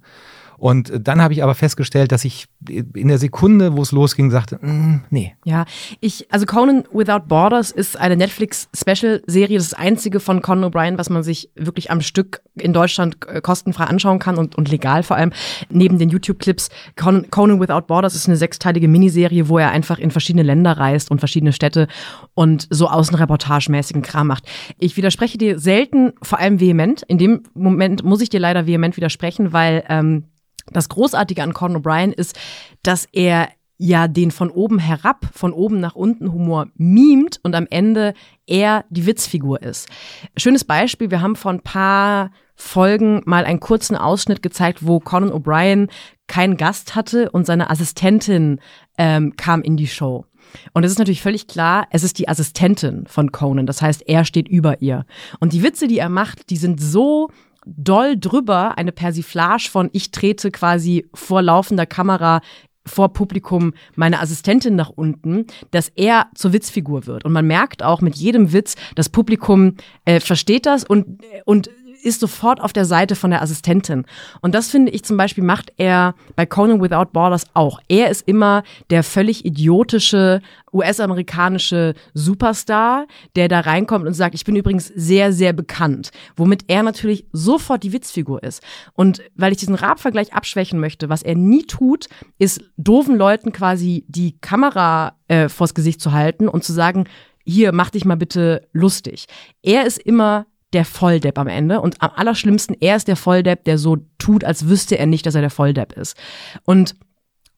[0.58, 4.56] Und dann habe ich aber festgestellt, dass ich in der Sekunde, wo es losging, sagte,
[4.56, 5.34] mm, nee.
[5.44, 5.64] Ja,
[6.00, 11.22] ich, also Conan Without Borders ist eine Netflix-Special-Serie, das, einzige von Conan O'Brien, was man
[11.22, 15.32] sich wirklich am Stück in Deutschland äh, kostenfrei anschauen kann und, und legal vor allem.
[15.70, 16.70] Neben den YouTube-Clips.
[16.96, 21.12] Conan, Conan Without Borders ist eine sechsteilige Miniserie, wo er einfach in verschiedene Länder reist
[21.12, 21.86] und verschiedene Städte
[22.34, 24.44] und so außenreportagemäßigen Kram macht.
[24.78, 27.02] Ich widerspreche dir selten, vor allem vehement.
[27.06, 30.24] In dem Moment muss ich dir leider vehement widersprechen, weil ähm,
[30.72, 32.38] das Großartige an Conan O'Brien ist,
[32.82, 37.66] dass er ja den von oben herab, von oben nach unten Humor mimt und am
[37.70, 38.12] Ende
[38.46, 39.88] er die Witzfigur ist.
[40.36, 45.30] Schönes Beispiel, wir haben vor ein paar Folgen mal einen kurzen Ausschnitt gezeigt, wo Conan
[45.30, 45.88] O'Brien
[46.26, 48.60] keinen Gast hatte und seine Assistentin
[48.98, 50.26] ähm, kam in die Show.
[50.72, 53.66] Und es ist natürlich völlig klar, es ist die Assistentin von Conan.
[53.66, 55.06] Das heißt, er steht über ihr.
[55.38, 57.30] Und die Witze, die er macht, die sind so
[57.76, 62.40] doll drüber eine Persiflage von ich trete quasi vor laufender Kamera
[62.86, 67.24] vor Publikum meine Assistentin nach unten, dass er zur Witzfigur wird.
[67.24, 69.76] Und man merkt auch mit jedem Witz, das Publikum
[70.06, 71.70] äh, versteht das und, und
[72.02, 74.04] ist sofort auf der Seite von der Assistentin.
[74.40, 77.80] Und das finde ich zum Beispiel macht er bei Conan Without Borders auch.
[77.88, 80.40] Er ist immer der völlig idiotische
[80.72, 83.06] US-amerikanische Superstar,
[83.36, 86.10] der da reinkommt und sagt, ich bin übrigens sehr, sehr bekannt.
[86.36, 88.62] Womit er natürlich sofort die Witzfigur ist.
[88.94, 92.06] Und weil ich diesen Raab-Vergleich abschwächen möchte, was er nie tut,
[92.38, 97.04] ist doofen Leuten quasi die Kamera äh, vors Gesicht zu halten und zu sagen,
[97.44, 99.26] hier, mach dich mal bitte lustig.
[99.62, 103.78] Er ist immer der Volldepp am Ende und am allerschlimmsten, er ist der Volldepp, der
[103.78, 106.16] so tut, als wüsste er nicht, dass er der Volldepp ist.
[106.64, 106.94] Und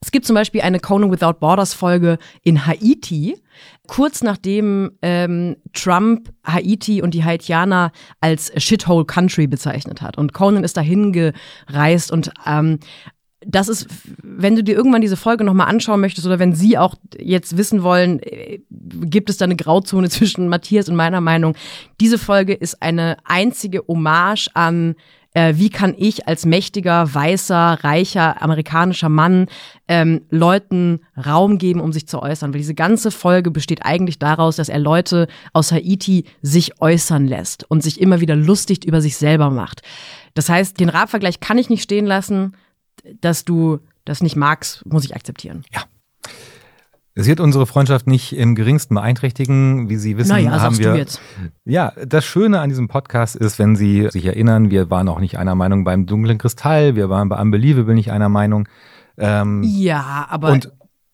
[0.03, 3.37] es gibt zum Beispiel eine Conan Without Borders Folge in Haiti,
[3.87, 10.17] kurz nachdem ähm, Trump Haiti und die Haitianer als Shithole Country bezeichnet hat.
[10.17, 12.79] Und Conan ist dahin gereist und ähm,
[13.45, 13.87] das ist,
[14.21, 17.83] wenn du dir irgendwann diese Folge nochmal anschauen möchtest oder wenn Sie auch jetzt wissen
[17.83, 21.55] wollen, äh, gibt es da eine Grauzone zwischen Matthias und meiner Meinung.
[21.99, 24.95] Diese Folge ist eine einzige Hommage an
[25.33, 29.47] äh, wie kann ich als mächtiger, weißer, reicher, amerikanischer Mann
[29.87, 32.53] ähm, Leuten Raum geben, um sich zu äußern.
[32.53, 37.69] Weil diese ganze Folge besteht eigentlich daraus, dass er Leute aus Haiti sich äußern lässt
[37.69, 39.81] und sich immer wieder lustig über sich selber macht.
[40.33, 42.53] Das heißt, den Rabvergleich kann ich nicht stehen lassen
[43.21, 45.63] dass du das nicht magst, muss ich akzeptieren.
[45.73, 45.83] Ja.
[47.13, 49.89] Es wird unsere Freundschaft nicht im geringsten beeinträchtigen.
[49.89, 51.05] Wie Sie wissen, naja, haben wir.
[51.65, 55.37] Ja, das Schöne an diesem Podcast ist, wenn Sie sich erinnern, wir waren auch nicht
[55.37, 58.67] einer Meinung beim dunklen Kristall, wir waren bei Unbelievable nicht einer Meinung.
[59.17, 60.71] Ähm, ja, aber und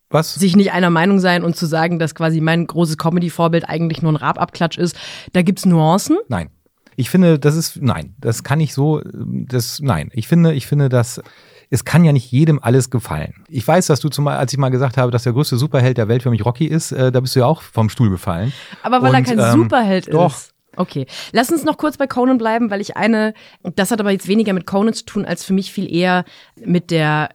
[0.08, 0.34] was?
[0.34, 4.12] sich nicht einer Meinung sein und zu sagen, dass quasi mein großes Comedy-Vorbild eigentlich nur
[4.12, 4.96] ein Rababklatsch ist,
[5.32, 6.16] da gibt's Nuancen.
[6.28, 6.48] Nein.
[6.96, 10.10] Ich finde, das ist, nein, das kann ich so, das, nein.
[10.12, 11.22] Ich finde, ich finde, dass
[11.70, 13.34] es kann ja nicht jedem alles gefallen.
[13.48, 16.08] Ich weiß, dass du zumal, als ich mal gesagt habe, dass der größte Superheld der
[16.08, 18.52] Welt für mich Rocky ist, äh, da bist du ja auch vom Stuhl gefallen.
[18.82, 20.34] Aber weil Und, er kein ähm, Superheld doch.
[20.34, 20.54] ist.
[20.76, 23.34] Okay, lass uns noch kurz bei Conan bleiben, weil ich eine,
[23.74, 26.24] das hat aber jetzt weniger mit Conan zu tun, als für mich viel eher
[26.64, 27.30] mit der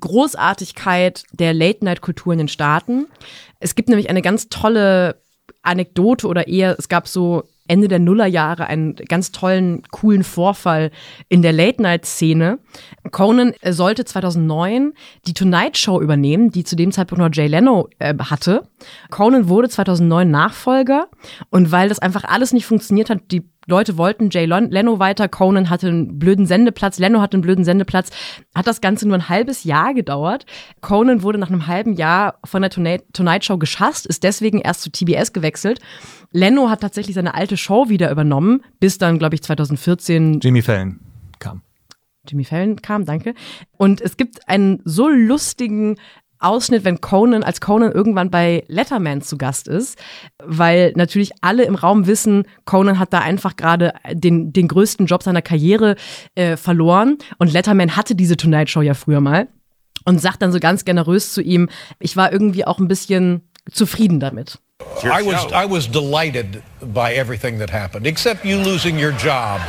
[0.00, 3.06] Großartigkeit der Late-Night-Kultur in den Staaten.
[3.58, 5.16] Es gibt nämlich eine ganz tolle
[5.62, 10.90] Anekdote oder eher, es gab so Ende der Nullerjahre einen ganz tollen, coolen Vorfall
[11.28, 12.58] in der Late-Night-Szene.
[13.10, 14.92] Conan sollte 2009
[15.26, 18.68] die Tonight Show übernehmen, die zu dem Zeitpunkt noch Jay Leno äh, hatte.
[19.10, 21.08] Conan wurde 2009 Nachfolger
[21.48, 25.70] und weil das einfach alles nicht funktioniert hat, die Leute wollten Jay Leno weiter, Conan
[25.70, 28.10] hatte einen blöden Sendeplatz, Leno hatte einen blöden Sendeplatz,
[28.54, 30.46] hat das Ganze nur ein halbes Jahr gedauert.
[30.80, 34.90] Conan wurde nach einem halben Jahr von der Tonight Show geschasst, ist deswegen erst zu
[34.90, 35.80] TBS gewechselt
[36.34, 40.98] Leno hat tatsächlich seine alte Show wieder übernommen, bis dann, glaube ich, 2014 Jimmy Fallon
[41.38, 41.62] kam.
[42.26, 43.34] Jimmy Fallon kam, danke.
[43.76, 45.96] Und es gibt einen so lustigen
[46.44, 49.98] Ausschnitt, wenn Conan, als Conan irgendwann bei Letterman zu Gast ist,
[50.42, 55.22] weil natürlich alle im Raum wissen, Conan hat da einfach gerade den, den größten Job
[55.22, 55.96] seiner Karriere
[56.34, 59.48] äh, verloren und Letterman hatte diese Tonight Show ja früher mal
[60.04, 64.20] und sagt dann so ganz generös zu ihm, ich war irgendwie auch ein bisschen zufrieden
[64.20, 64.58] damit.
[65.02, 69.60] I was I was delighted by everything that happened, except you losing your job.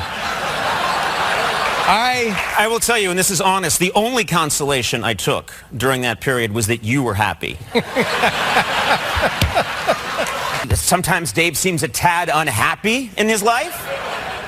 [1.87, 6.01] I I will tell you, and this is honest, the only consolation I took during
[6.01, 7.57] that period was that you were happy.
[10.75, 13.87] Sometimes Dave seems a tad unhappy in his life.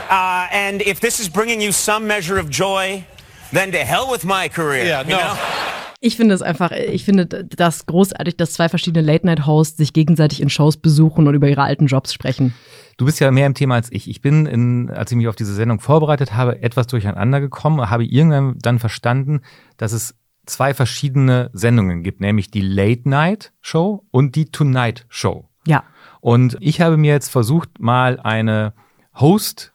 [0.09, 3.05] Uh, and if this is bringing you some measure of joy,
[3.51, 4.85] then to hell with my career.
[4.85, 5.17] Yeah, you no.
[5.17, 5.83] know?
[5.99, 10.49] Ich finde es einfach, ich finde das großartig, dass zwei verschiedene Late-Night-Hosts sich gegenseitig in
[10.49, 12.53] Shows besuchen und über ihre alten Jobs sprechen.
[12.97, 14.07] Du bist ja mehr im Thema als ich.
[14.07, 18.05] Ich bin, in, als ich mich auf diese Sendung vorbereitet habe, etwas durcheinander gekommen, habe
[18.05, 19.41] irgendwann dann verstanden,
[19.77, 25.49] dass es zwei verschiedene Sendungen gibt, nämlich die Late Night Show und die Tonight Show.
[25.65, 25.83] Ja.
[26.21, 28.73] Und ich habe mir jetzt versucht, mal eine
[29.15, 29.73] Host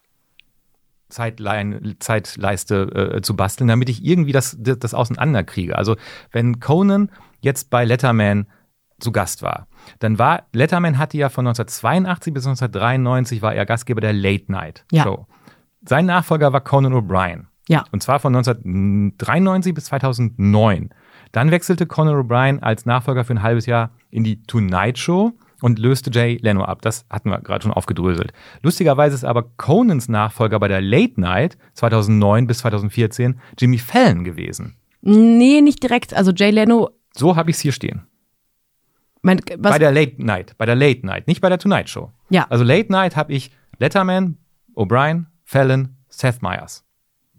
[1.12, 5.76] Zeitlein, Zeitleiste äh, zu basteln, damit ich irgendwie das, das, das auseinanderkriege.
[5.76, 5.96] Also
[6.30, 8.46] wenn Conan jetzt bei Letterman
[8.98, 9.66] zu Gast war,
[9.98, 14.84] dann war, Letterman hatte ja von 1982 bis 1993 war er Gastgeber der Late Night
[14.90, 15.04] Ja.
[15.04, 15.26] Show.
[15.84, 17.46] Sein Nachfolger war Conan O'Brien.
[17.68, 17.84] Ja.
[17.92, 20.90] Und zwar von 1993 bis 2009.
[21.32, 25.78] Dann wechselte Conan O'Brien als Nachfolger für ein halbes Jahr in die Tonight Show und
[25.78, 26.82] löste Jay Leno ab.
[26.82, 28.32] Das hatten wir gerade schon aufgedröselt.
[28.62, 34.76] Lustigerweise ist aber Conans Nachfolger bei der Late Night 2009 bis 2014 Jimmy Fallon gewesen.
[35.00, 36.12] Nee, nicht direkt.
[36.14, 38.02] Also Jay Leno, So habe ich es hier stehen.
[39.22, 42.10] mein, Bei der Late Night, bei der Late Night, nicht bei der Tonight Show.
[42.30, 42.46] Ja.
[42.50, 44.36] Also Late Night habe ich Letterman,
[44.74, 46.84] O'Brien, Fallon, Seth Meyers.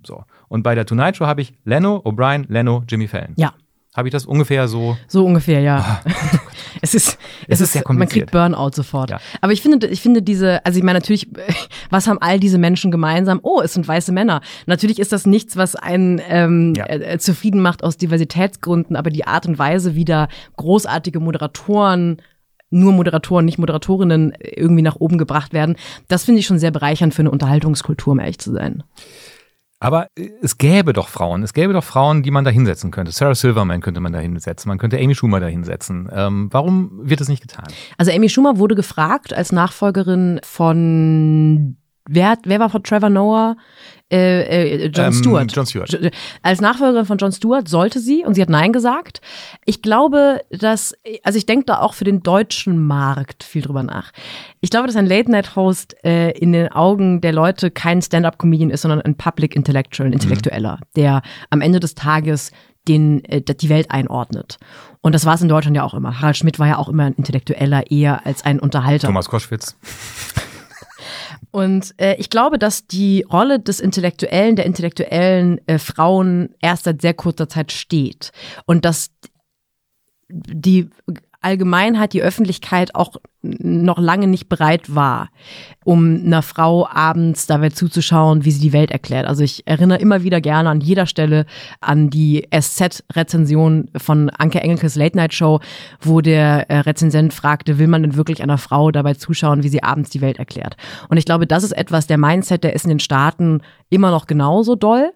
[0.05, 0.23] So.
[0.49, 3.33] Und bei der Tonight Show habe ich Leno, O'Brien, Leno, Jimmy Fallon.
[3.38, 3.53] ja,
[3.95, 4.97] Habe ich das ungefähr so?
[5.08, 6.01] so ungefähr, ja.
[6.82, 8.29] es ist, Es ist sehr Man kompliziert.
[8.29, 9.12] kriegt Burnout sofort.
[9.12, 9.19] Ja.
[9.41, 11.27] Aber ich finde, ich finde diese, also ich meine natürlich,
[11.91, 13.39] was haben all diese Menschen gemeinsam?
[13.43, 14.41] Oh, es sind weiße Männer.
[14.65, 16.86] Natürlich ist das nichts, was einen ähm, Ja.
[16.88, 20.27] äh, zufrieden macht aus Diversitätsgründen, aber die Art und Weise, wie da
[20.58, 22.17] großartige Moderatoren
[22.75, 25.75] nur Moderatoren, nicht Moderatorinnen irgendwie nach oben gebracht werden.
[26.08, 28.82] Das finde ich schon sehr bereichernd für eine Unterhaltungskultur, um ehrlich zu sein.
[29.84, 31.43] Aber äh, es gäbe doch Frauen.
[31.43, 33.12] Es gäbe doch Frauen, die man da hinsetzen könnte.
[33.12, 34.69] Sarah Silverman könnte man da hinsetzen.
[34.69, 36.10] Man könnte Amy Schumer da hinsetzen.
[36.12, 37.65] Ähm, warum wird es nicht getan?
[37.98, 41.76] Also Amy Schumer wurde gefragt als Nachfolgerin von
[42.08, 43.58] wer, wer war vor Trevor Noah?
[44.13, 45.52] Äh, äh, Jon Ähm, Stewart.
[45.56, 46.12] Jon Stewart.
[46.43, 49.21] Als Nachfolgerin von Jon Stewart sollte sie und sie hat Nein gesagt.
[49.65, 54.12] Ich glaube, dass, also ich denke da auch für den deutschen Markt viel drüber nach.
[54.62, 59.02] Ich glaube, dass ein Late-Night-Host äh, in den Augen der Leute kein Stand-Up-Comedian ist, sondern
[59.02, 62.52] ein Public Intellectual, ein Intellektueller, der am Ende des Tages
[62.88, 64.58] den, äh, die Welt einordnet.
[65.02, 66.21] Und das war es in Deutschland ja auch immer.
[66.21, 69.08] Harald Schmidt war ja auch immer ein Intellektueller eher als ein Unterhalter.
[69.08, 69.76] Thomas Koschwitz.
[71.51, 77.01] Und äh, ich glaube, dass die Rolle des Intellektuellen, der intellektuellen äh, Frauen erst seit
[77.01, 78.32] sehr kurzer Zeit steht.
[78.65, 79.12] Und dass
[80.29, 80.89] die
[81.43, 85.29] Allgemeinheit, die Öffentlichkeit auch noch lange nicht bereit war,
[85.84, 89.27] um einer Frau abends dabei zuzuschauen, wie sie die Welt erklärt.
[89.27, 91.45] Also ich erinnere immer wieder gerne an jeder Stelle
[91.82, 95.60] an die SZ-Rezension von Anke Engelkes Late Night Show,
[95.99, 99.84] wo der äh, Rezensent fragte, will man denn wirklich einer Frau dabei zuschauen, wie sie
[99.84, 100.77] abends die Welt erklärt?
[101.10, 104.25] Und ich glaube, das ist etwas, der Mindset, der ist in den Staaten immer noch
[104.25, 105.12] genauso doll.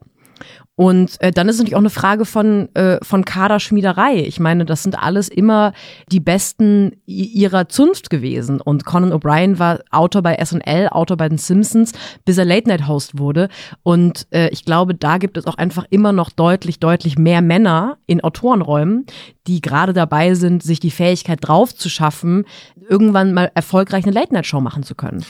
[0.78, 4.18] Und äh, dann ist natürlich auch eine Frage von, äh, von Kaderschmiederei.
[4.18, 5.74] Ich meine, das sind alles immer
[6.12, 8.62] die Besten ihrer Zunft gewesen.
[8.62, 11.94] Und Conan O'Brien war Autor bei SNL, Autor bei den Simpsons,
[12.26, 13.50] bis er Late-Night-Host wurde.
[13.82, 17.98] Und äh, ich glaube, da gibt es auch einfach immer noch deutlich, deutlich mehr Männer
[18.06, 19.08] in Autorenräumen,
[19.48, 22.46] die gerade dabei sind, sich die Fähigkeit drauf zu schaffen,
[22.88, 25.26] irgendwann mal erfolgreich eine Late-Night-Show machen zu können.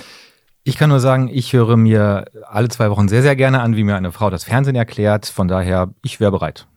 [0.67, 3.85] Ich kann nur sagen, ich höre mir alle zwei Wochen sehr, sehr gerne an, wie
[3.85, 5.25] mir eine Frau das Fernsehen erklärt.
[5.25, 6.67] Von daher, ich wäre bereit.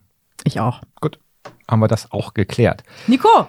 [0.44, 0.80] Ich auch.
[1.00, 1.18] Gut,
[1.68, 2.84] haben wir das auch geklärt.
[3.08, 3.48] Nico,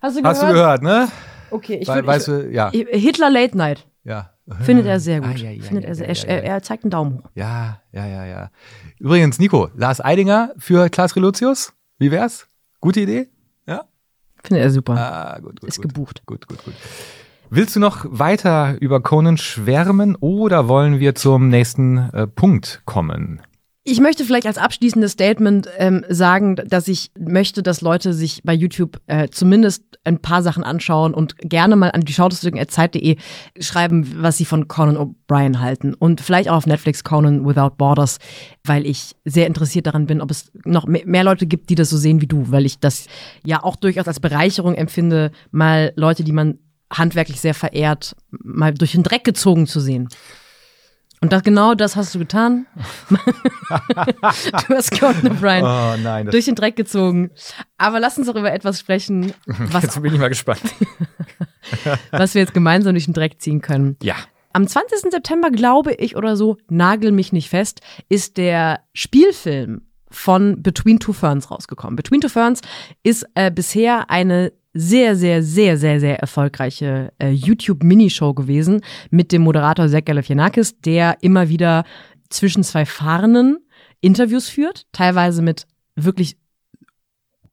[0.00, 0.36] hast du gehört?
[0.36, 1.08] Hast du gehört, ne?
[1.50, 2.70] Okay, ich Weil, weißt du, ja.
[2.70, 3.86] Hitler Late Night.
[4.04, 4.30] ja.
[4.60, 5.30] Findet er sehr gut.
[5.34, 7.30] Ah, ja, ja, Findet ja, er, sehr, ja, er, er zeigt einen Daumen hoch.
[7.34, 8.50] Ja, ja, ja, ja.
[8.98, 11.72] Übrigens, Nico, Lars Eidinger für Klaas Relotius.
[11.98, 12.46] Wie wär's?
[12.80, 13.28] Gute Idee?
[13.66, 13.84] Ja?
[14.44, 14.94] Findet er super.
[14.96, 15.68] Ah, gut, gut.
[15.68, 15.94] Ist gut.
[15.94, 16.22] gebucht.
[16.26, 16.74] Gut, gut, gut.
[17.54, 23.42] Willst du noch weiter über Conan schwärmen oder wollen wir zum nächsten äh, Punkt kommen?
[23.84, 28.54] Ich möchte vielleicht als abschließendes Statement ähm, sagen, dass ich möchte, dass Leute sich bei
[28.54, 33.18] YouTube äh, zumindest ein paar Sachen anschauen und gerne mal an die Schautestücken.zeit.de
[33.60, 35.92] schreiben, was sie von Conan O'Brien halten.
[35.92, 38.16] Und vielleicht auch auf Netflix Conan Without Borders,
[38.64, 41.90] weil ich sehr interessiert daran bin, ob es noch mehr, mehr Leute gibt, die das
[41.90, 43.08] so sehen wie du, weil ich das
[43.44, 46.58] ja auch durchaus als Bereicherung empfinde, mal Leute, die man
[46.92, 50.08] handwerklich sehr verehrt, mal durch den Dreck gezogen zu sehen.
[51.22, 52.66] Und das, genau das hast du getan.
[53.08, 57.30] du hast Conan O'Brien Oh nein, durch den Dreck gezogen.
[57.78, 60.60] Aber lass uns doch über etwas sprechen, was, jetzt bin ich mal gespannt.
[62.10, 63.96] was wir jetzt gemeinsam durch den Dreck ziehen können.
[64.02, 64.16] Ja.
[64.52, 65.12] Am 20.
[65.12, 71.12] September, glaube ich oder so, nagel mich nicht fest, ist der Spielfilm von Between Two
[71.12, 71.94] Ferns rausgekommen.
[71.94, 72.62] Between Two Ferns
[73.04, 78.80] ist äh, bisher eine sehr, sehr, sehr, sehr, sehr erfolgreiche äh, YouTube-Minishow gewesen
[79.10, 81.84] mit dem Moderator Zach Galifianakis, der immer wieder
[82.30, 83.58] zwischen zwei Fahnen
[84.00, 86.36] Interviews führt, teilweise mit wirklich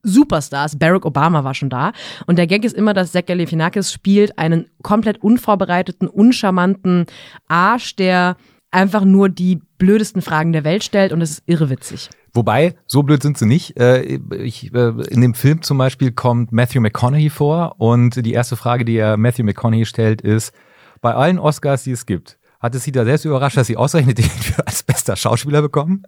[0.02, 0.80] Superstars.
[0.80, 1.92] Barack Obama war schon da.
[2.26, 7.06] Und der Gag ist immer, dass Zach Galifianakis spielt einen komplett unvorbereiteten, uncharmanten
[7.48, 8.38] Arsch, der
[8.72, 12.10] einfach nur die blödesten Fragen der Welt stellt und es ist irrewitzig.
[12.34, 13.80] Wobei, so blöd sind sie nicht.
[13.80, 18.56] Äh, Ich, äh, in dem Film zum Beispiel kommt Matthew McConaughey vor und die erste
[18.56, 20.54] Frage, die er Matthew McConaughey stellt, ist,
[21.02, 24.18] bei allen Oscars, die es gibt, hat es sie da selbst überrascht, dass sie ausgerechnet
[24.18, 26.04] den für als bester Schauspieler bekommen?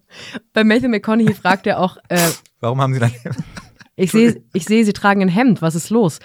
[0.53, 2.19] Bei Matthew McConaughey fragt er auch, äh,
[2.59, 3.13] Warum haben sie dann...
[3.95, 6.19] ich sehe, ich sehe, sie tragen ein Hemd, was ist los?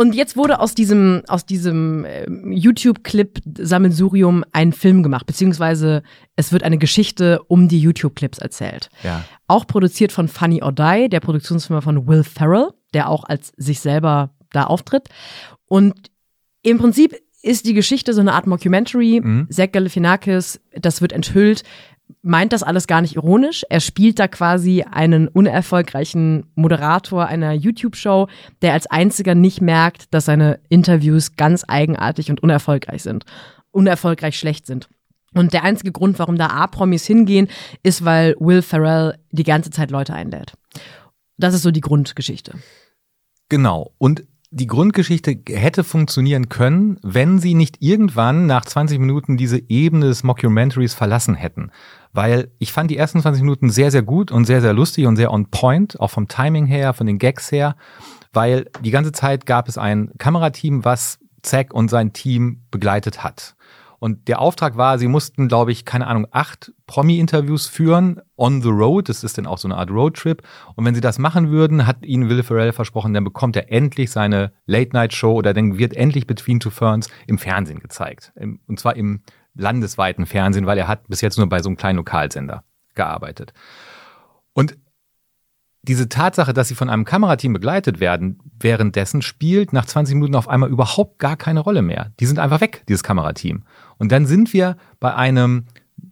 [0.00, 6.02] Und jetzt wurde aus diesem, aus diesem ähm, YouTube-Clip-Sammelsurium ein Film gemacht, beziehungsweise
[6.36, 8.88] es wird eine Geschichte um die YouTube-Clips erzählt.
[9.02, 9.22] Ja.
[9.46, 13.80] Auch produziert von Funny or Die, der Produktionsfirma von Will Ferrell, der auch als sich
[13.80, 15.10] selber da auftritt.
[15.66, 16.10] Und
[16.62, 19.20] im Prinzip ist die Geschichte so eine Art Mockumentary.
[19.22, 19.48] Mhm.
[19.50, 21.62] Zach Galifianakis, das wird enthüllt,
[22.22, 23.64] meint das alles gar nicht ironisch.
[23.68, 28.28] Er spielt da quasi einen unerfolgreichen Moderator einer YouTube-Show,
[28.62, 33.24] der als einziger nicht merkt, dass seine Interviews ganz eigenartig und unerfolgreich sind.
[33.70, 34.88] Unerfolgreich schlecht sind.
[35.34, 37.48] Und der einzige Grund, warum da A-Promis hingehen,
[37.82, 40.54] ist, weil Will Ferrell die ganze Zeit Leute einlädt.
[41.38, 42.54] Das ist so die Grundgeschichte.
[43.48, 43.92] Genau.
[43.98, 50.06] Und die Grundgeschichte hätte funktionieren können, wenn sie nicht irgendwann nach 20 Minuten diese Ebene
[50.06, 51.70] des Mockumentaries verlassen hätten.
[52.12, 55.16] Weil ich fand die ersten 20 Minuten sehr, sehr gut und sehr, sehr lustig und
[55.16, 57.76] sehr on point, auch vom Timing her, von den Gags her,
[58.32, 63.54] weil die ganze Zeit gab es ein Kamerateam, was Zack und sein Team begleitet hat.
[64.00, 68.70] Und der Auftrag war, sie mussten, glaube ich, keine Ahnung, acht Promi-Interviews führen on the
[68.70, 69.10] road.
[69.10, 70.42] Das ist dann auch so eine Art Roadtrip.
[70.74, 74.10] Und wenn sie das machen würden, hat ihnen Will Ferrell versprochen, dann bekommt er endlich
[74.10, 78.32] seine Late-Night-Show oder dann wird endlich Between Two Ferns im Fernsehen gezeigt.
[78.66, 79.20] Und zwar im
[79.54, 83.52] landesweiten Fernsehen, weil er hat bis jetzt nur bei so einem kleinen Lokalsender gearbeitet.
[84.52, 84.76] Und
[85.82, 90.48] diese Tatsache, dass sie von einem Kamerateam begleitet werden, währenddessen spielt nach 20 Minuten auf
[90.48, 92.12] einmal überhaupt gar keine Rolle mehr.
[92.20, 93.62] Die sind einfach weg, dieses Kamerateam.
[93.96, 95.64] Und dann sind wir bei einem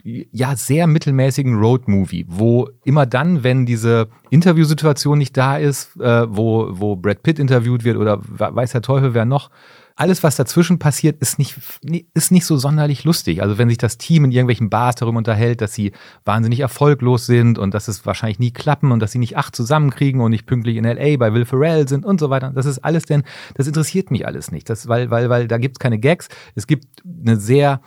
[0.05, 6.68] ja sehr mittelmäßigen Road-Movie, wo immer dann, wenn diese Interviewsituation nicht da ist, äh, wo,
[6.70, 9.51] wo Brad Pitt interviewt wird oder weiß der Teufel wer noch,
[9.98, 11.56] alles, was dazwischen passiert, ist nicht,
[12.14, 13.42] ist nicht so sonderlich lustig.
[13.42, 15.90] Also wenn sich das Team in irgendwelchen Bars darüber unterhält, dass sie
[16.24, 20.20] wahnsinnig erfolglos sind und dass es wahrscheinlich nie klappen und dass sie nicht acht zusammenkriegen
[20.20, 22.52] und nicht pünktlich in LA bei Will Ferrell sind und so weiter.
[22.54, 24.70] Das ist alles denn, das interessiert mich alles nicht.
[24.70, 26.28] Das, weil, weil, weil da gibt's keine Gags.
[26.54, 27.80] Es gibt eine sehr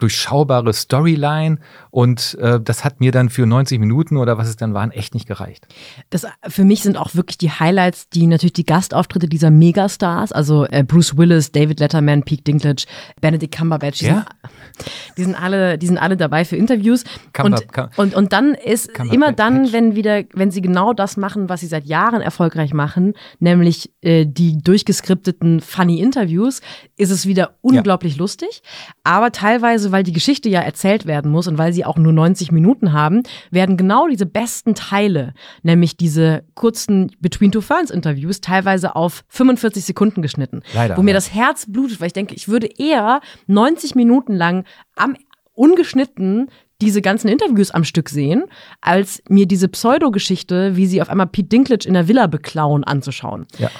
[0.00, 1.58] durchschaubare Storyline
[1.90, 5.14] und äh, das hat mir dann für 90 Minuten oder was es dann waren echt
[5.14, 5.66] nicht gereicht.
[6.10, 10.66] Das für mich sind auch wirklich die Highlights, die natürlich die Gastauftritte dieser Megastars, also
[10.66, 12.84] äh, Bruce Willis, David Letterman, Pete Dinklage,
[13.20, 14.14] Benedict Cumberbatch, die, ja?
[14.14, 18.32] sind, die sind alle, die sind alle dabei für Interviews Cumber, und, Cumber, und und
[18.32, 22.20] dann ist immer dann, wenn wieder, wenn sie genau das machen, was sie seit Jahren
[22.20, 26.60] erfolgreich machen, nämlich äh, die durchgeskripteten funny Interviews,
[26.96, 28.18] ist es wieder unglaublich ja.
[28.20, 28.62] lustig,
[29.04, 32.52] aber teilweise weil die Geschichte ja erzählt werden muss und weil sie auch nur 90
[32.52, 38.96] Minuten haben, werden genau diese besten Teile, nämlich diese kurzen Between Two Ferns Interviews, teilweise
[38.96, 40.62] auf 45 Sekunden geschnitten.
[40.74, 40.96] Leider.
[40.96, 44.64] Wo mir das Herz blutet, weil ich denke, ich würde eher 90 Minuten lang
[44.96, 45.16] am
[45.54, 46.48] ungeschnitten
[46.80, 48.44] diese ganzen Interviews am Stück sehen,
[48.80, 53.46] als mir diese Pseudogeschichte, wie sie auf einmal Pete Dinklage in der Villa beklauen, anzuschauen.
[53.58, 53.70] Ja.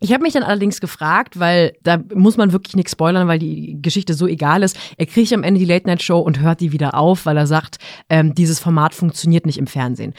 [0.00, 3.78] Ich habe mich dann allerdings gefragt, weil da muss man wirklich nichts spoilern, weil die
[3.82, 4.78] Geschichte so egal ist.
[4.96, 7.48] Er kriegt am Ende die Late Night Show und hört die wieder auf, weil er
[7.48, 10.14] sagt, ähm, dieses Format funktioniert nicht im Fernsehen.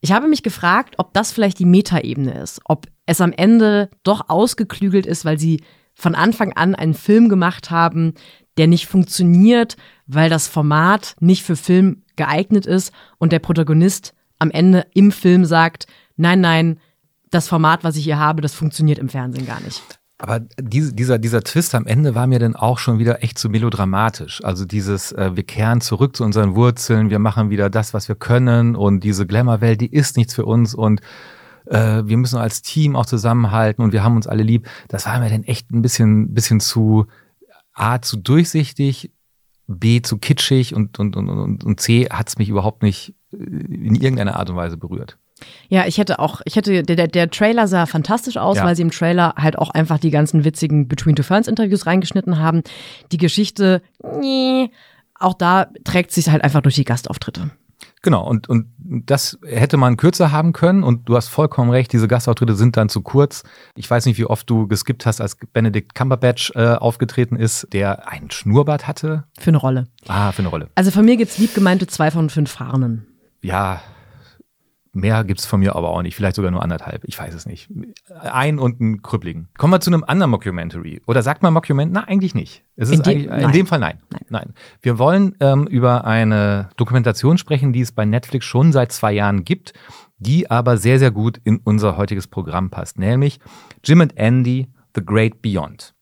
[0.00, 4.28] Ich habe mich gefragt, ob das vielleicht die Metaebene ist, ob es am Ende doch
[4.28, 5.62] ausgeklügelt ist, weil sie
[5.94, 8.14] von Anfang an einen Film gemacht haben,
[8.56, 14.50] der nicht funktioniert, weil das Format nicht für Film geeignet ist und der Protagonist am
[14.50, 16.80] Ende im Film sagt, nein, nein,
[17.30, 19.82] das Format, was ich hier habe, das funktioniert im Fernsehen gar nicht.
[20.18, 23.48] Aber diese, dieser, dieser Twist am Ende war mir dann auch schon wieder echt zu
[23.48, 24.44] melodramatisch.
[24.44, 28.16] Also dieses, äh, wir kehren zurück zu unseren Wurzeln, wir machen wieder das, was wir
[28.16, 31.00] können und diese Glamour-Welt, die ist nichts für uns und
[31.64, 34.68] äh, wir müssen als Team auch zusammenhalten und wir haben uns alle lieb.
[34.88, 37.06] Das war mir dann echt ein bisschen, bisschen zu
[37.72, 39.12] A, zu durchsichtig,
[39.68, 43.36] B, zu kitschig und, und, und, und, und C, hat es mich überhaupt nicht äh,
[43.36, 45.16] in irgendeiner Art und Weise berührt.
[45.68, 48.64] Ja, ich hätte auch, ich hätte, der, der Trailer sah fantastisch aus, ja.
[48.64, 52.38] weil sie im Trailer halt auch einfach die ganzen witzigen Between Two Ferns Interviews reingeschnitten
[52.38, 52.62] haben.
[53.12, 53.82] Die Geschichte,
[54.20, 54.70] nee,
[55.18, 57.50] auch da trägt sich halt einfach durch die Gastauftritte.
[58.02, 62.08] Genau, und, und das hätte man kürzer haben können und du hast vollkommen recht, diese
[62.08, 63.42] Gastauftritte sind dann zu kurz.
[63.76, 68.08] Ich weiß nicht, wie oft du geskippt hast, als Benedict Cumberbatch äh, aufgetreten ist, der
[68.08, 69.24] einen Schnurrbart hatte.
[69.38, 69.88] Für eine Rolle.
[70.08, 70.70] Ah, für eine Rolle.
[70.74, 73.06] Also von mir gibt's liebgemeinte zwei von fünf Fahnen.
[73.42, 73.82] Ja,
[74.92, 76.16] Mehr gibt's von mir aber auch nicht.
[76.16, 77.04] Vielleicht sogar nur anderthalb.
[77.04, 77.70] Ich weiß es nicht.
[78.20, 79.48] Ein und ein Krüppligen.
[79.56, 81.00] Kommen wir zu einem anderen Mockumentary.
[81.06, 81.92] Oder sagt man Mockumentary?
[81.92, 82.64] Na, eigentlich nicht.
[82.74, 84.00] Es ist in, dem, in dem Fall nein.
[84.10, 84.24] nein.
[84.30, 84.54] Nein.
[84.82, 89.44] Wir wollen ähm, über eine Dokumentation sprechen, die es bei Netflix schon seit zwei Jahren
[89.44, 89.74] gibt,
[90.18, 92.98] die aber sehr, sehr gut in unser heutiges Programm passt.
[92.98, 93.38] Nämlich
[93.84, 95.94] Jim and Andy, The Great Beyond.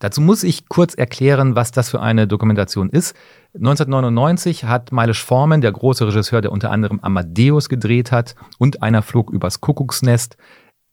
[0.00, 3.14] Dazu muss ich kurz erklären, was das für eine Dokumentation ist.
[3.54, 9.02] 1999 hat Miles Forman, der große Regisseur, der unter anderem Amadeus gedreht hat und einer
[9.02, 10.36] flog übers Kuckucksnest,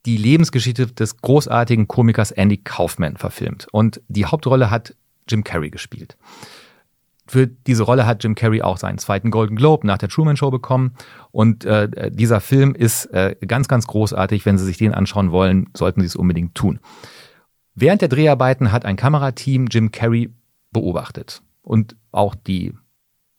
[0.06, 3.68] die Lebensgeschichte des großartigen Komikers Andy Kaufman verfilmt.
[3.72, 4.96] Und die Hauptrolle hat
[5.28, 6.18] Jim Carrey gespielt.
[7.28, 10.52] Für diese Rolle hat Jim Carrey auch seinen zweiten Golden Globe nach der Truman Show
[10.52, 10.96] bekommen.
[11.32, 14.46] Und äh, dieser Film ist äh, ganz, ganz großartig.
[14.46, 16.80] Wenn Sie sich den anschauen wollen, sollten Sie es unbedingt tun.
[17.74, 20.34] Während der Dreharbeiten hat ein Kamerateam Jim Carrey
[20.72, 22.74] beobachtet und auch die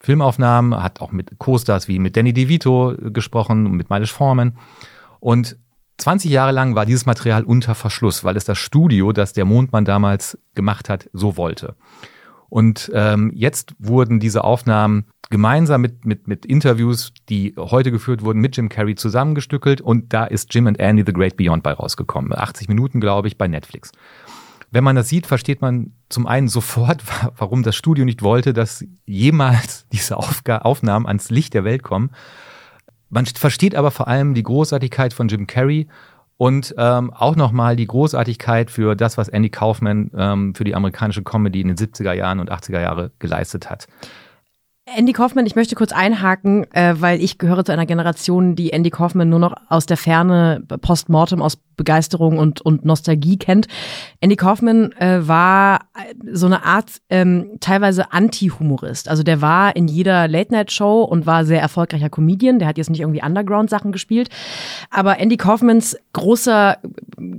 [0.00, 4.58] Filmaufnahmen, hat auch mit Co-Stars wie mit Danny DeVito gesprochen und mit Miles Forman.
[5.20, 5.56] Und
[5.98, 9.84] 20 Jahre lang war dieses Material unter Verschluss, weil es das Studio, das der Mondmann
[9.84, 11.76] damals gemacht hat, so wollte.
[12.48, 18.40] Und ähm, jetzt wurden diese Aufnahmen gemeinsam mit, mit, mit Interviews, die heute geführt wurden,
[18.40, 22.36] mit Jim Carrey zusammengestückelt und da ist Jim and Andy The Great Beyond bei rausgekommen.
[22.36, 23.92] 80 Minuten, glaube ich, bei Netflix
[24.72, 27.02] wenn man das sieht, versteht man zum einen sofort,
[27.36, 32.10] warum das Studio nicht wollte, dass jemals diese Aufnahmen ans Licht der Welt kommen.
[33.10, 35.86] Man versteht aber vor allem die Großartigkeit von Jim Carrey
[36.38, 41.22] und ähm, auch nochmal die Großartigkeit für das, was Andy Kaufman ähm, für die amerikanische
[41.22, 43.86] Comedy in den 70er Jahren und 80er Jahre geleistet hat.
[44.84, 48.90] Andy Kaufman, ich möchte kurz einhaken, äh, weil ich gehöre zu einer Generation, die Andy
[48.90, 53.66] Kaufman nur noch aus der Ferne postmortem aus Begeisterung und, und Nostalgie kennt.
[54.20, 55.80] Andy Kaufman äh, war
[56.30, 59.08] so eine Art ähm, teilweise Anti-Humorist.
[59.08, 62.58] Also der war in jeder Late-Night-Show und war sehr erfolgreicher Comedian.
[62.58, 64.28] Der hat jetzt nicht irgendwie Underground-Sachen gespielt.
[64.90, 66.78] Aber Andy Kaufmans großer,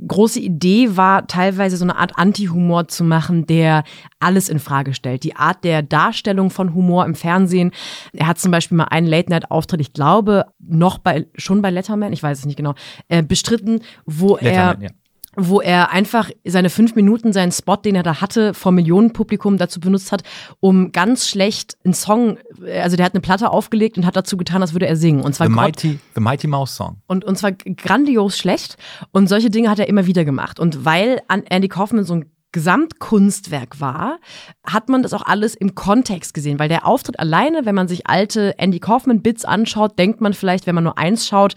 [0.08, 3.84] große Idee war teilweise so eine Art Anti-Humor zu machen, der
[4.20, 5.24] alles in Frage stellt.
[5.24, 7.72] Die Art der Darstellung von Humor im Fernsehen.
[8.14, 12.24] Er hat zum Beispiel mal einen Late-Night-Auftritt, ich glaube, noch bei, schon bei Letterman, ich
[12.24, 12.74] weiß es nicht genau,
[13.10, 14.96] äh, bestritten, wo Letterman, er, ja
[15.36, 19.80] wo er einfach seine fünf Minuten, seinen Spot, den er da hatte, vor Millionenpublikum dazu
[19.80, 20.24] benutzt hat,
[20.60, 24.62] um ganz schlecht einen Song, also der hat eine Platte aufgelegt und hat dazu getan,
[24.62, 25.22] als würde er singen.
[25.22, 26.98] Und zwar The Mighty, The Mighty Mouse Song.
[27.08, 28.78] Und, und zwar grandios schlecht.
[29.12, 30.60] Und solche Dinge hat er immer wieder gemacht.
[30.60, 34.20] Und weil Andy Kaufman so ein Gesamtkunstwerk war,
[34.64, 38.06] hat man das auch alles im Kontext gesehen, weil der Auftritt alleine, wenn man sich
[38.06, 41.56] alte Andy Kaufman Bits anschaut, denkt man vielleicht, wenn man nur eins schaut,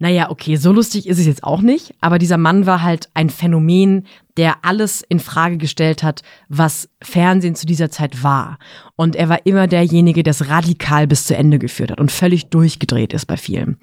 [0.00, 3.28] naja, okay, so lustig ist es jetzt auch nicht, aber dieser Mann war halt ein
[3.28, 4.06] Phänomen,
[4.38, 8.58] der alles in Frage gestellt hat, was Fernsehen zu dieser Zeit war.
[8.96, 12.48] Und er war immer derjenige, der es radikal bis zu Ende geführt hat und völlig
[12.48, 13.76] durchgedreht ist bei vielen.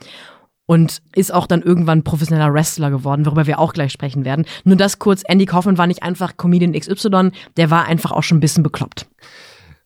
[0.66, 4.46] Und ist auch dann irgendwann professioneller Wrestler geworden, worüber wir auch gleich sprechen werden.
[4.64, 8.40] Nur das kurz, Andy Kaufman war nicht einfach Comedian XY, der war einfach auch schon
[8.40, 9.08] ein bisschen bekloppt.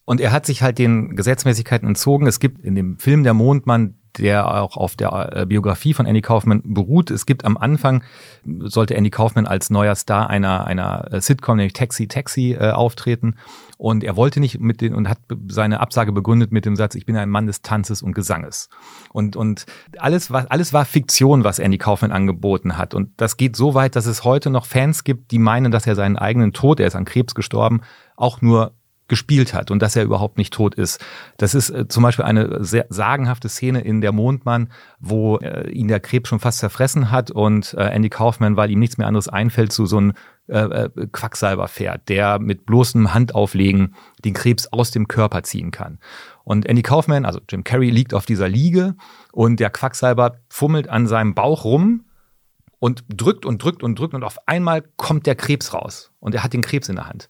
[0.05, 2.25] Und er hat sich halt den Gesetzmäßigkeiten entzogen.
[2.25, 6.21] Es gibt in dem Film Der Mondmann der auch auf der äh, Biografie von Andy
[6.21, 7.11] Kaufman beruht.
[7.11, 8.03] Es gibt am Anfang,
[8.43, 13.35] sollte Andy Kaufman als neuer Star einer, einer äh, Sitcom, nämlich Taxi Taxi, äh, auftreten.
[13.77, 17.05] Und er wollte nicht mit den und hat seine Absage begründet mit dem Satz, ich
[17.05, 18.69] bin ein Mann des Tanzes und Gesanges.
[19.11, 19.65] Und, und
[19.97, 22.93] alles, war, alles war Fiktion, was Andy Kaufman angeboten hat.
[22.93, 25.95] Und das geht so weit, dass es heute noch Fans gibt, die meinen, dass er
[25.95, 27.81] seinen eigenen Tod, er ist an Krebs gestorben,
[28.15, 28.73] auch nur
[29.11, 31.03] gespielt hat und dass er überhaupt nicht tot ist.
[31.35, 35.89] Das ist äh, zum Beispiel eine sehr sagenhafte Szene in Der Mondmann, wo äh, ihn
[35.89, 39.27] der Krebs schon fast zerfressen hat und äh, Andy Kaufman, weil ihm nichts mehr anderes
[39.27, 40.13] einfällt, zu so einem
[40.47, 45.99] äh, äh, Quacksalber fährt, der mit bloßem Handauflegen den Krebs aus dem Körper ziehen kann.
[46.45, 48.95] Und Andy Kaufman, also Jim Carrey, liegt auf dieser Liege
[49.33, 52.05] und der Quacksalber fummelt an seinem Bauch rum
[52.79, 56.45] und drückt und drückt und drückt und auf einmal kommt der Krebs raus und er
[56.45, 57.29] hat den Krebs in der Hand.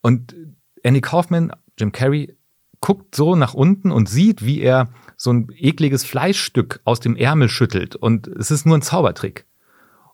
[0.00, 0.34] Und
[0.82, 2.36] Andy Kaufman, Jim Carrey,
[2.80, 7.48] guckt so nach unten und sieht, wie er so ein ekliges Fleischstück aus dem Ärmel
[7.48, 7.96] schüttelt.
[7.96, 9.46] Und es ist nur ein Zaubertrick.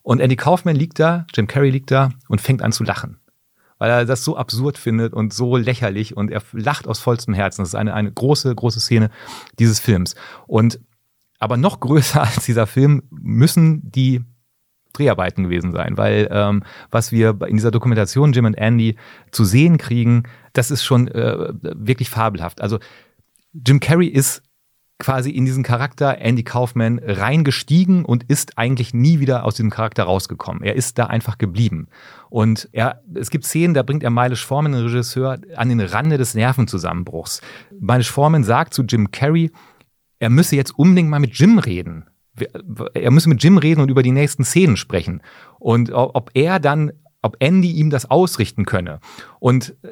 [0.03, 3.19] Und Andy Kaufman liegt da, Jim Carrey liegt da und fängt an zu lachen.
[3.79, 7.63] Weil er das so absurd findet und so lächerlich und er lacht aus vollstem Herzen.
[7.63, 9.11] Das ist eine, eine große, große Szene
[9.59, 10.15] dieses Films.
[10.47, 10.81] Und
[11.39, 14.23] aber noch größer als dieser Film müssen die
[14.93, 18.97] Dreharbeiten gewesen sein, weil ähm, was wir in dieser Dokumentation Jim und Andy
[19.31, 22.61] zu sehen kriegen, das ist schon äh, wirklich fabelhaft.
[22.61, 22.79] Also
[23.53, 24.43] Jim Carrey ist
[24.99, 30.03] quasi in diesen Charakter Andy Kaufman reingestiegen und ist eigentlich nie wieder aus diesem Charakter
[30.03, 30.65] rausgekommen.
[30.65, 31.87] Er ist da einfach geblieben.
[32.31, 36.19] Und er, es gibt Szenen, da bringt er Miles Forman, den Regisseur, an den Rande
[36.19, 37.41] des Nervenzusammenbruchs.
[37.79, 39.53] Miles Forman sagt zu Jim Carrey,
[40.19, 42.05] er müsse jetzt unbedingt mal mit Jim reden.
[42.95, 45.23] Er müsse mit Jim reden und über die nächsten Szenen sprechen.
[45.59, 49.01] Und ob er dann ob Andy ihm das ausrichten könne.
[49.41, 49.89] Und äh,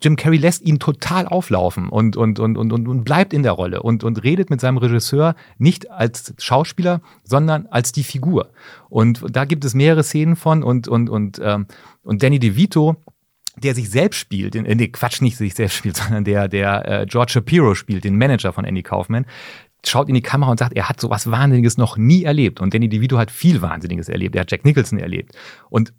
[0.00, 3.82] Jim Carrey lässt ihn total auflaufen und, und, und, und, und, bleibt in der Rolle
[3.82, 8.50] und, und redet mit seinem Regisseur nicht als Schauspieler, sondern als die Figur.
[8.88, 11.66] Und da gibt es mehrere Szenen von und, und, und, ähm,
[12.02, 12.96] und Danny DeVito,
[13.56, 16.88] der sich selbst spielt, den, äh, nee, Quatsch, nicht sich selbst spielt, sondern der, der
[17.02, 19.26] äh, George Shapiro spielt, den Manager von Andy Kaufman,
[19.88, 22.60] schaut in die Kamera und sagt, er hat sowas Wahnsinniges noch nie erlebt.
[22.60, 24.34] Und Danny DeVito hat viel Wahnsinniges erlebt.
[24.34, 25.36] Er hat Jack Nicholson erlebt.
[25.70, 25.92] Und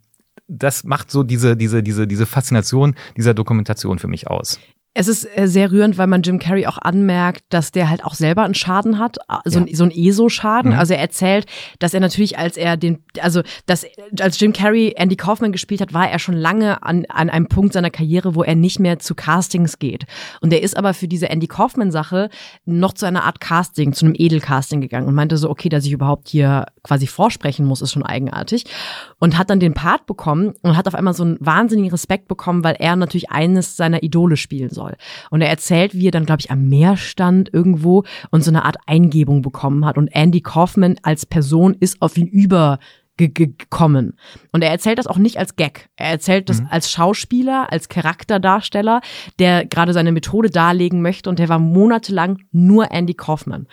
[0.48, 4.60] das macht so diese, diese, diese, diese Faszination dieser Dokumentation für mich aus.
[4.96, 8.16] Es ist äh, sehr rührend, weil man Jim Carrey auch anmerkt, dass der halt auch
[8.16, 9.66] selber einen Schaden hat, so, ja.
[9.66, 10.72] ein, so ein ESO-Schaden.
[10.72, 10.80] Mhm.
[10.80, 11.46] Also er erzählt,
[11.78, 13.86] dass er natürlich, als er den, also dass
[14.20, 17.74] als Jim Carrey Andy Kaufman gespielt hat, war er schon lange an, an einem Punkt
[17.74, 20.06] seiner Karriere, wo er nicht mehr zu Castings geht.
[20.42, 22.30] Und er ist aber für diese Andy Kaufman-Sache
[22.66, 25.92] noch zu einer Art Casting, zu einem Edelcasting gegangen und meinte so, okay, dass ich
[25.92, 28.66] überhaupt hier quasi vorsprechen muss, ist schon eigenartig.
[29.20, 32.64] Und hat dann den Part bekommen und hat auf einmal so einen wahnsinnigen Respekt bekommen,
[32.64, 34.96] weil er natürlich eines seiner Idole spielen soll.
[35.30, 38.64] Und er erzählt, wie er dann, glaube ich, am Meer stand irgendwo und so eine
[38.64, 39.98] Art Eingebung bekommen hat.
[39.98, 42.80] Und Andy Kaufman als Person ist auf ihn über
[43.18, 44.14] gekommen.
[44.54, 45.90] Und er erzählt das auch nicht als Gag.
[45.98, 46.68] Er erzählt das mhm.
[46.72, 49.02] als Schauspieler, als Charakterdarsteller,
[49.40, 53.68] der gerade seine Methode darlegen möchte und der war monatelang nur Andy Kaufman.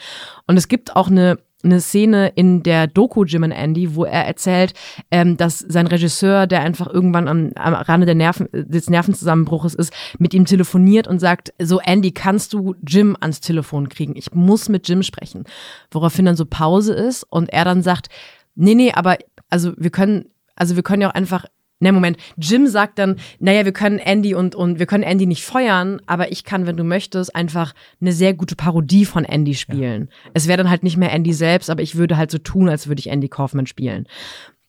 [0.48, 4.24] Und es gibt auch eine eine Szene in der Doku Jim and Andy, wo er
[4.26, 4.72] erzählt,
[5.10, 9.92] ähm, dass sein Regisseur, der einfach irgendwann am, am Rande der Nerven, des Nervenzusammenbruches ist,
[10.18, 14.16] mit ihm telefoniert und sagt, so Andy, kannst du Jim ans Telefon kriegen?
[14.16, 15.44] Ich muss mit Jim sprechen.
[15.90, 18.08] Woraufhin dann so Pause ist und er dann sagt,
[18.54, 19.18] nee, nee, aber
[19.50, 21.44] also wir können, also wir können ja auch einfach
[21.78, 22.16] Ne, Moment.
[22.38, 26.32] Jim sagt dann, naja, wir können Andy und, und wir können Andy nicht feuern, aber
[26.32, 30.08] ich kann, wenn du möchtest, einfach eine sehr gute Parodie von Andy spielen.
[30.10, 30.30] Ja.
[30.32, 32.88] Es wäre dann halt nicht mehr Andy selbst, aber ich würde halt so tun, als
[32.88, 34.06] würde ich Andy Kaufman spielen.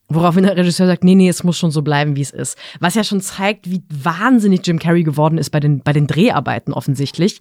[0.10, 2.58] Woraufhin der Regisseur sagt, nee, nee, es muss schon so bleiben, wie es ist.
[2.80, 6.74] Was ja schon zeigt, wie wahnsinnig Jim Carrey geworden ist bei den, bei den Dreharbeiten
[6.74, 7.40] offensichtlich.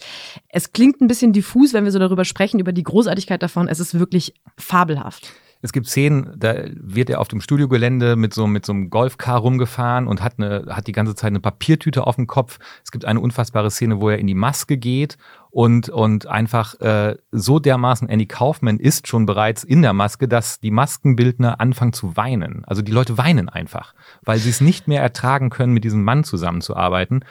[0.48, 3.68] Es klingt ein bisschen diffus, wenn wir so darüber sprechen, über die Großartigkeit davon.
[3.68, 5.32] Es ist wirklich fabelhaft.
[5.62, 9.38] Es gibt Szenen, da wird er auf dem Studiogelände mit so, mit so einem Golfcar
[9.38, 12.58] rumgefahren und hat, eine, hat die ganze Zeit eine Papiertüte auf dem Kopf.
[12.84, 15.16] Es gibt eine unfassbare Szene, wo er in die Maske geht
[15.50, 20.60] und, und einfach äh, so dermaßen Andy Kaufman ist schon bereits in der Maske, dass
[20.60, 22.62] die Maskenbildner anfangen zu weinen.
[22.66, 26.24] Also die Leute weinen einfach, weil sie es nicht mehr ertragen können, mit diesem Mann
[26.24, 27.24] zusammenzuarbeiten.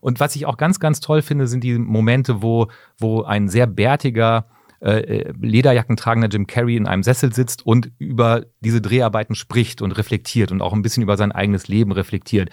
[0.00, 2.68] Und was ich auch ganz, ganz toll finde, sind die Momente, wo,
[2.98, 4.46] wo ein sehr bärtiger,
[4.80, 9.82] äh, äh, Lederjacken tragender Jim Carrey in einem Sessel sitzt und über diese Dreharbeiten spricht
[9.82, 12.50] und reflektiert und auch ein bisschen über sein eigenes Leben reflektiert.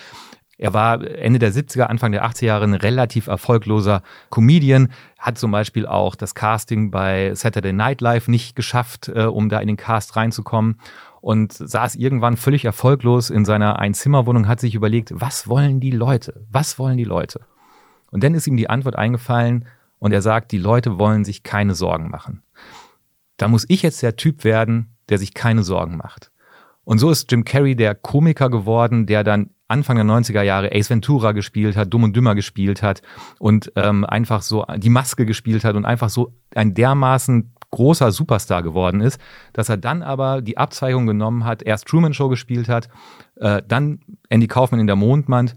[0.58, 5.52] Er war Ende der 70er, Anfang der 80er Jahre ein relativ erfolgloser Comedian, hat zum
[5.52, 9.78] Beispiel auch das Casting bei Saturday Night Live nicht geschafft, äh, um da in den
[9.78, 10.82] Cast reinzukommen
[11.22, 16.46] und saß irgendwann völlig erfolglos in seiner Einzimmerwohnung, hat sich überlegt, was wollen die Leute?
[16.52, 17.42] Was wollen die Leute?
[18.12, 19.66] Und dann ist ihm die Antwort eingefallen,
[20.00, 22.44] und er sagt, die Leute wollen sich keine Sorgen machen.
[23.38, 26.32] Da muss ich jetzt der Typ werden, der sich keine Sorgen macht.
[26.84, 30.90] Und so ist Jim Carrey der Komiker geworden, der dann Anfang der 90er Jahre Ace
[30.90, 33.02] Ventura gespielt hat, Dumm und Dümmer gespielt hat
[33.40, 38.64] und ähm, einfach so die Maske gespielt hat und einfach so ein dermaßen großer Superstar
[38.64, 39.20] geworden ist,
[39.52, 42.88] dass er dann aber die Abzweigung genommen hat, erst Truman Show gespielt hat,
[43.36, 45.52] äh, dann Andy Kaufman in der Mondmann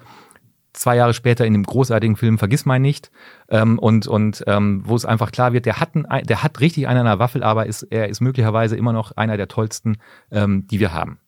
[0.73, 3.11] zwei Jahre später in dem großartigen Film Vergiss mein nicht
[3.49, 6.89] ähm, und, und ähm, wo es einfach klar wird, der hat, ein, der hat richtig
[6.89, 9.99] einen an der Waffel, aber ist, er ist möglicherweise immer noch einer der tollsten,
[10.31, 11.19] ähm, die wir haben.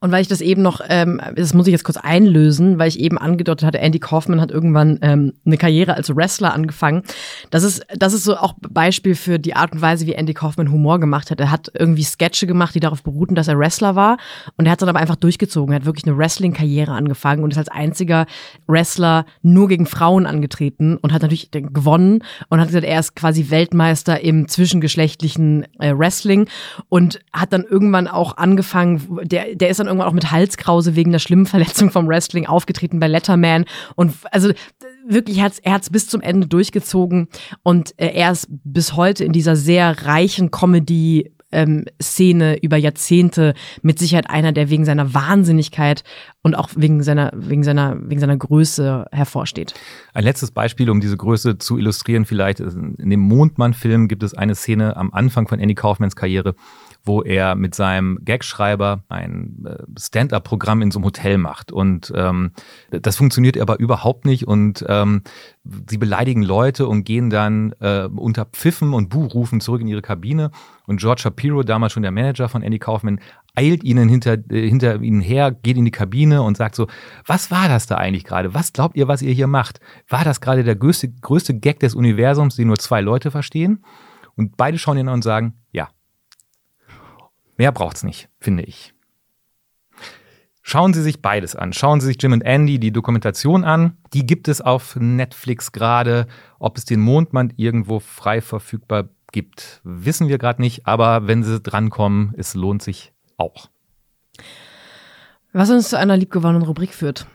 [0.00, 3.00] Und weil ich das eben noch, ähm, das muss ich jetzt kurz einlösen, weil ich
[3.00, 7.02] eben angedeutet hatte, Andy Kaufman hat irgendwann ähm, eine Karriere als Wrestler angefangen.
[7.50, 10.70] Das ist, das ist so auch Beispiel für die Art und Weise, wie Andy Kaufman
[10.70, 11.40] Humor gemacht hat.
[11.40, 14.18] Er hat irgendwie Sketche gemacht, die darauf beruhten, dass er Wrestler war.
[14.56, 15.72] Und er hat dann aber einfach durchgezogen.
[15.72, 18.26] Er hat wirklich eine Wrestling-Karriere angefangen und ist als einziger
[18.68, 23.50] Wrestler nur gegen Frauen angetreten und hat natürlich gewonnen und hat gesagt, er ist quasi
[23.50, 26.48] Weltmeister im zwischengeschlechtlichen äh, Wrestling
[26.88, 31.12] und hat dann irgendwann auch angefangen, der der ist dann irgendwann auch mit Halskrause wegen
[31.12, 33.64] der schlimmen Verletzung vom Wrestling aufgetreten bei Letterman.
[33.94, 34.52] Und also
[35.08, 37.28] wirklich, er hat es bis zum Ende durchgezogen.
[37.62, 43.54] Und äh, er ist bis heute in dieser sehr reichen Comedy ähm, Szene über Jahrzehnte
[43.80, 46.04] mit Sicherheit einer, der wegen seiner Wahnsinnigkeit
[46.42, 49.74] und auch wegen seiner, wegen seiner, wegen seiner Größe hervorsteht.
[50.12, 54.54] Ein letztes Beispiel, um diese Größe zu illustrieren, vielleicht in dem Mondmann-Film gibt es eine
[54.54, 56.54] Szene am Anfang von Andy Kaufmans Karriere,
[57.06, 61.72] wo er mit seinem Gagschreiber ein äh, Stand-up-Programm in so einem Hotel macht.
[61.72, 62.50] Und ähm,
[62.90, 64.46] das funktioniert aber überhaupt nicht.
[64.46, 65.22] Und ähm,
[65.88, 70.50] sie beleidigen Leute und gehen dann äh, unter Pfiffen und Buhrufen zurück in ihre Kabine.
[70.86, 73.20] Und George Shapiro, damals schon der Manager von Andy Kaufman,
[73.54, 76.88] eilt ihnen hinter, äh, hinter ihnen her, geht in die Kabine und sagt so,
[77.24, 78.52] was war das da eigentlich gerade?
[78.52, 79.80] Was glaubt ihr, was ihr hier macht?
[80.08, 83.84] War das gerade der größte, größte Gag des Universums, den nur zwei Leute verstehen?
[84.36, 85.88] Und beide schauen ihn an und sagen, ja.
[87.56, 88.92] Mehr braucht's nicht, finde ich.
[90.68, 91.72] Schauen Sie sich beides an.
[91.72, 93.98] Schauen Sie sich Jim und Andy die Dokumentation an.
[94.12, 96.26] Die gibt es auf Netflix gerade.
[96.58, 100.84] Ob es den Mondmann irgendwo frei verfügbar gibt, wissen wir gerade nicht.
[100.86, 103.68] Aber wenn Sie drankommen, es lohnt sich auch.
[105.52, 107.26] Was uns zu einer liebgewonnenen Rubrik führt.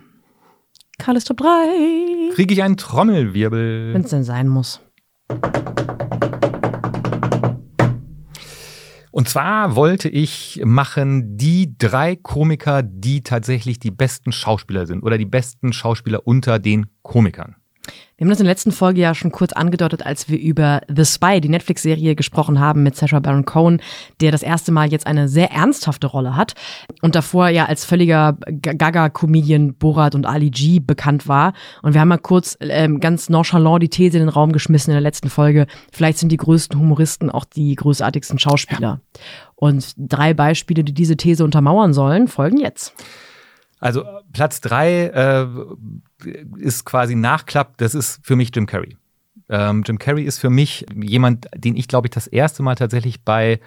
[0.98, 2.36] Karls Top 3.
[2.36, 3.94] Kriege ich einen Trommelwirbel?
[3.94, 4.82] Wenn es denn sein muss.
[9.22, 15.20] Und zwar wollte ich machen die drei Komiker, die tatsächlich die besten Schauspieler sind oder
[15.20, 17.56] die besten Schauspieler unter den Komikern.
[18.18, 21.06] Wir haben das in der letzten Folge ja schon kurz angedeutet, als wir über The
[21.06, 23.82] Spy, die Netflix-Serie, gesprochen haben mit Sacha Baron Cohen,
[24.20, 26.54] der das erste Mal jetzt eine sehr ernsthafte Rolle hat
[27.02, 31.54] und davor ja als völliger Gaga-Comedian Borat und Ali G bekannt war.
[31.82, 34.96] Und wir haben mal kurz ähm, ganz nonchalant die These in den Raum geschmissen in
[34.96, 35.66] der letzten Folge.
[35.92, 39.02] Vielleicht sind die größten Humoristen auch die großartigsten Schauspieler.
[39.16, 39.20] Ja.
[39.56, 42.94] Und drei Beispiele, die diese These untermauern sollen, folgen jetzt.
[43.80, 45.48] Also Platz drei äh,
[46.58, 48.98] ist quasi Nachklapp, das ist für mich Jim Carrey.
[49.50, 53.24] Ähm, Jim Carrey ist für mich jemand, den ich glaube ich das erste Mal tatsächlich
[53.24, 53.60] bei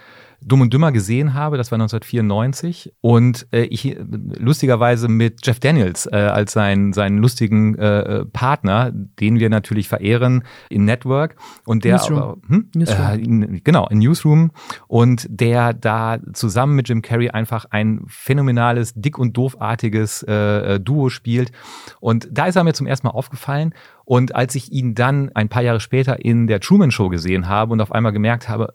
[0.47, 1.57] Dumm und Dümmer gesehen habe.
[1.57, 2.93] Das war 1994.
[3.01, 9.39] Und äh, ich lustigerweise mit Jeff Daniels äh, als seinen, seinen lustigen äh, Partner, den
[9.39, 11.37] wir natürlich verehren in Network.
[11.65, 12.19] Und der Newsroom.
[12.19, 12.71] aber, hm?
[12.75, 13.07] Newsroom.
[13.07, 14.51] Äh, in, genau, in Newsroom.
[14.87, 20.81] Und der da zusammen mit Jim Carrey einfach ein phänomenales, dick und doofartiges äh, äh,
[20.81, 21.53] Duo spielt.
[22.01, 23.75] Und da ist er mir zum ersten Mal aufgefallen.
[24.05, 27.73] Und als ich ihn dann ein paar Jahre später in der Truman Show gesehen habe
[27.73, 28.75] und auf einmal gemerkt habe,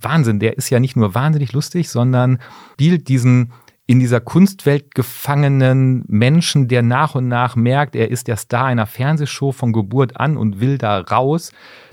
[0.00, 2.38] Wahnsinn, der ist ja nicht nur wahnsinnig lustig, sondern
[2.74, 3.52] spielt diesen
[3.90, 8.86] in dieser Kunstwelt gefangenen Menschen, der nach und nach merkt, er ist der Star einer
[8.86, 11.50] Fernsehshow von Geburt an und will da raus.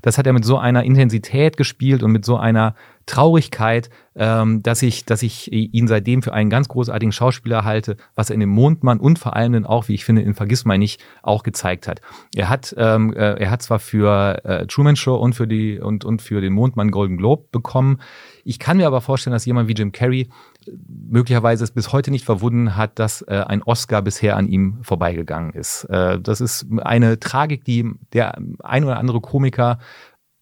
[0.08, 2.76] Das hat er mit so einer Intensität gespielt und mit so einer
[3.08, 8.30] Traurigkeit, ähm, dass ich, dass ich ihn seitdem für einen ganz großartigen Schauspieler halte, was
[8.30, 11.04] er in dem Mondmann und vor allem dann auch, wie ich finde, in Vergissmai nicht
[11.24, 12.00] auch gezeigt hat.
[12.36, 16.06] Er hat, ähm, äh, er hat zwar für äh, Truman Show und für die und
[16.06, 18.00] und für den Mondmann Golden Globe bekommen.
[18.44, 22.12] Ich kann mir aber vorstellen, dass jemand wie Jim Carrey äh, möglicherweise es bis heute
[22.12, 25.86] nicht verwunden hat, dass äh, ein Oscar bisher an ihm vorbeigegangen ist.
[25.86, 29.80] Äh, das ist eine Tragik, die der ein oder andere Komiker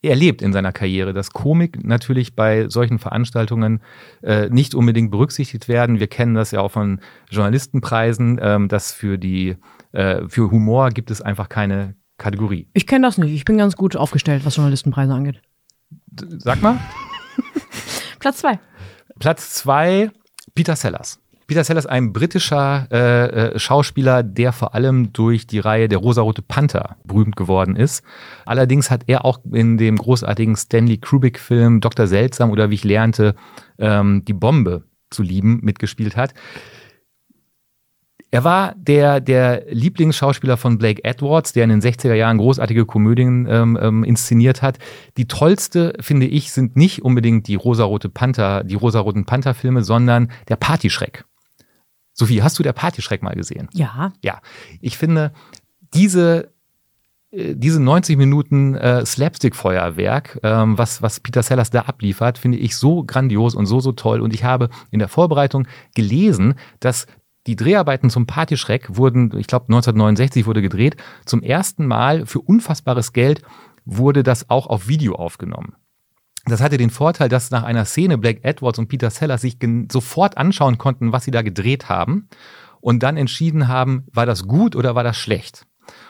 [0.05, 3.81] erlebt in seiner Karriere, dass Komik natürlich bei solchen Veranstaltungen
[4.23, 5.99] äh, nicht unbedingt berücksichtigt werden.
[5.99, 6.99] Wir kennen das ja auch von
[7.29, 9.55] Journalistenpreisen, ähm, dass für die
[9.91, 12.67] äh, für Humor gibt es einfach keine Kategorie.
[12.73, 13.33] Ich kenne das nicht.
[13.33, 15.41] Ich bin ganz gut aufgestellt, was Journalistenpreise angeht.
[15.89, 16.79] D- Sag mal,
[18.19, 18.59] Platz zwei.
[19.19, 20.11] Platz zwei
[20.53, 21.19] Peter Sellers.
[21.47, 26.41] Peter Sellers, ein britischer äh, äh, Schauspieler, der vor allem durch die Reihe Der rosarote
[26.41, 28.03] Panther berühmt geworden ist.
[28.45, 32.07] Allerdings hat er auch in dem großartigen Stanley Kubrick-Film Dr.
[32.07, 33.35] Seltsam oder wie ich lernte,
[33.77, 36.33] ähm, die Bombe zu lieben mitgespielt hat.
[38.31, 43.47] Er war der, der Lieblingsschauspieler von Blake Edwards, der in den 60er Jahren großartige Komödien
[43.49, 44.77] ähm, ähm, inszeniert hat.
[45.15, 50.57] Die tollste, finde ich, sind nicht unbedingt die rosarote Panther, die rosaroten Panther-Filme, sondern der
[50.57, 51.23] Partyschreck.
[52.15, 53.67] Sophie, hast du der Partyschreck mal gesehen?
[53.73, 54.13] Ja.
[54.23, 54.39] Ja,
[54.81, 55.33] ich finde,
[55.93, 56.53] diese,
[57.31, 62.77] äh, diese 90 Minuten äh, Slapstick-Feuerwerk, ähm, was, was Peter Sellers da abliefert, finde ich
[62.77, 64.21] so grandios und so, so toll.
[64.21, 67.05] Und ich habe in der Vorbereitung gelesen, dass
[67.47, 70.95] die Dreharbeiten zum Partyschreck wurden, ich glaube 1969 wurde gedreht,
[71.25, 73.41] zum ersten Mal für unfassbares Geld
[73.83, 75.75] wurde das auch auf Video aufgenommen.
[76.47, 79.57] Das hatte den Vorteil, dass nach einer Szene Blake Edwards und Peter Sellers sich
[79.91, 82.29] sofort anschauen konnten, was sie da gedreht haben
[82.81, 85.65] und dann entschieden haben, war das gut oder war das schlecht.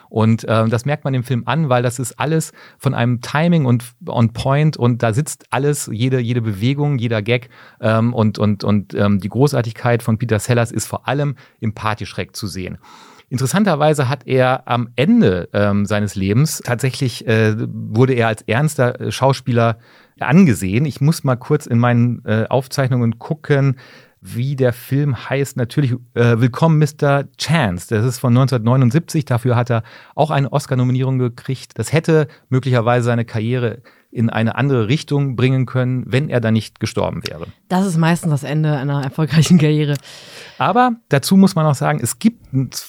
[0.08, 3.64] Und ähm, das merkt man im Film an, weil das ist alles von einem Timing
[3.64, 7.48] und on point und da sitzt alles, jede, jede Bewegung, jeder Gag
[7.80, 12.36] ähm, und, und, und ähm, die Großartigkeit von Peter Sellers ist vor allem im Partyschreck
[12.36, 12.78] zu sehen.
[13.28, 19.10] Interessanterweise hat er am Ende ähm, seines Lebens tatsächlich äh, wurde er als ernster äh,
[19.10, 19.78] Schauspieler
[20.20, 20.84] angesehen.
[20.84, 23.76] Ich muss mal kurz in meinen äh, Aufzeichnungen gucken,
[24.20, 25.56] wie der Film heißt.
[25.56, 27.24] Natürlich äh, Willkommen Mr.
[27.38, 27.94] Chance.
[27.94, 29.24] Das ist von 1979.
[29.24, 29.82] Dafür hat er
[30.14, 31.78] auch eine Oscar-Nominierung gekriegt.
[31.78, 36.80] Das hätte möglicherweise seine Karriere in eine andere Richtung bringen können, wenn er da nicht
[36.80, 37.48] gestorben wäre.
[37.68, 39.96] Das ist meistens das Ende einer erfolgreichen Karriere.
[40.56, 42.46] Aber dazu muss man auch sagen, es gibt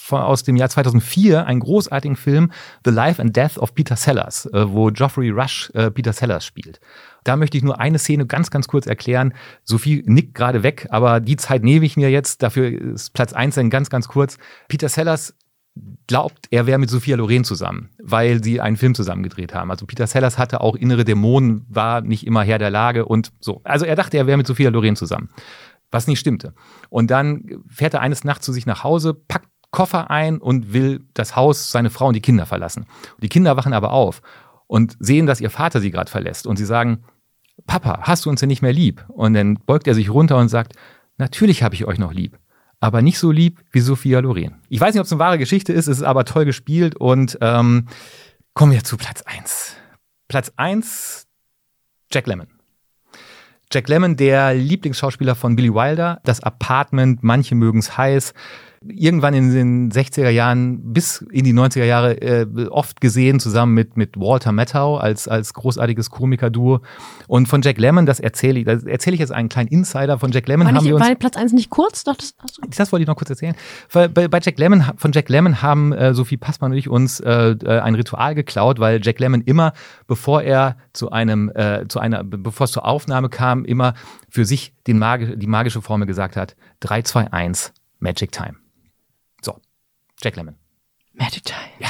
[0.09, 2.51] aus dem Jahr 2004 einen großartigen Film,
[2.85, 6.79] The Life and Death of Peter Sellers, äh, wo Geoffrey Rush äh, Peter Sellers spielt.
[7.27, 9.33] Da möchte ich nur eine Szene ganz, ganz kurz erklären.
[9.63, 12.41] Sophie nickt gerade weg, aber die Zeit nehme ich mir jetzt.
[12.41, 14.37] Dafür ist Platz eins dann ganz, ganz kurz.
[14.69, 15.35] Peter Sellers
[16.07, 19.71] glaubt, er wäre mit Sophia Loren zusammen, weil sie einen Film zusammen gedreht haben.
[19.71, 23.61] Also Peter Sellers hatte auch innere Dämonen, war nicht immer Herr der Lage und so.
[23.65, 25.29] Also er dachte, er wäre mit Sophia Loren zusammen,
[25.91, 26.53] was nicht stimmte.
[26.89, 31.05] Und dann fährt er eines Nachts zu sich nach Hause, packt Koffer ein und will
[31.13, 32.85] das Haus, seine Frau und die Kinder verlassen.
[33.21, 34.21] Die Kinder wachen aber auf
[34.65, 37.03] und sehen, dass ihr Vater sie gerade verlässt und sie sagen,
[37.65, 39.05] Papa, hast du uns denn nicht mehr lieb?
[39.09, 40.73] Und dann beugt er sich runter und sagt,
[41.17, 42.37] natürlich habe ich euch noch lieb
[42.79, 44.55] aber nicht so lieb wie Sophia Loren.
[44.69, 47.37] Ich weiß nicht, ob es eine wahre Geschichte ist, es ist aber toll gespielt und
[47.41, 47.87] ähm,
[48.53, 49.75] kommen wir zu Platz 1.
[50.27, 51.27] Platz 1,
[52.11, 52.47] Jack Lemmon.
[53.71, 58.33] Jack Lemmon, der Lieblingsschauspieler von Billy Wilder, das Apartment, manche mögen es heiß.
[58.85, 63.97] Irgendwann in den 60er Jahren bis in die 90er Jahre äh, oft gesehen, zusammen mit,
[63.97, 66.81] mit Walter Matthau als, als großartiges Komikerduo.
[67.27, 70.31] Und von Jack Lemmon, das erzähle ich, das erzähle ich jetzt einen kleinen Insider von
[70.31, 70.65] Jack Lemmon.
[70.67, 72.03] War, haben nicht, wir uns war Platz eins nicht kurz?
[72.03, 73.55] Doch, das, hast du das wollte ich noch kurz erzählen.
[73.91, 77.19] Weil Bei, bei Jack Lemmon, von Jack Lemmon haben äh, Sophie Passmann und ich uns
[77.19, 79.73] äh, äh, ein Ritual geklaut, weil Jack Lemmon immer,
[80.07, 83.93] bevor er zu einem, äh, zu einer, be- bevor es zur Aufnahme kam, immer
[84.29, 88.55] für sich den Magi die magische Formel gesagt hat: 3, 2, 1, Magic Time.
[90.21, 90.55] Jack Lemmon.
[91.13, 91.59] Magic Time.
[91.79, 91.89] Ja.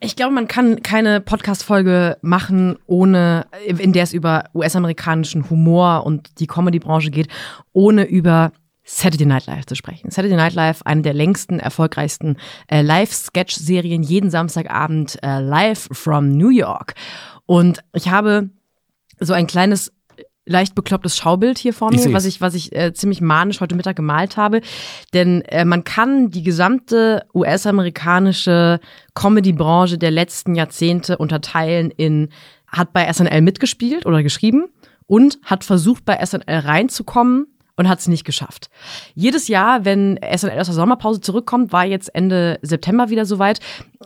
[0.00, 6.38] Ich glaube, man kann keine Podcast-Folge machen, ohne, in der es über US-amerikanischen Humor und
[6.38, 7.28] die Comedy-Branche geht,
[7.72, 8.52] ohne über
[8.84, 10.10] Saturday Night Live zu sprechen.
[10.10, 12.36] Saturday Night Live, eine der längsten, erfolgreichsten
[12.68, 16.94] äh, Live-Sketch-Serien, jeden Samstagabend äh, live from New York.
[17.46, 18.50] Und ich habe
[19.18, 19.92] so ein kleines
[20.46, 23.96] leicht beklopptes Schaubild hier vor mir, was ich, was ich äh, ziemlich manisch heute Mittag
[23.96, 24.60] gemalt habe.
[25.12, 28.80] Denn äh, man kann die gesamte US-amerikanische
[29.14, 32.30] Comedy-Branche der letzten Jahrzehnte unterteilen in
[32.68, 34.66] hat bei SNL mitgespielt oder geschrieben
[35.06, 38.70] und hat versucht, bei SNL reinzukommen und hat es nicht geschafft.
[39.14, 43.60] Jedes Jahr, wenn SNL aus der Sommerpause zurückkommt, war jetzt Ende September wieder soweit,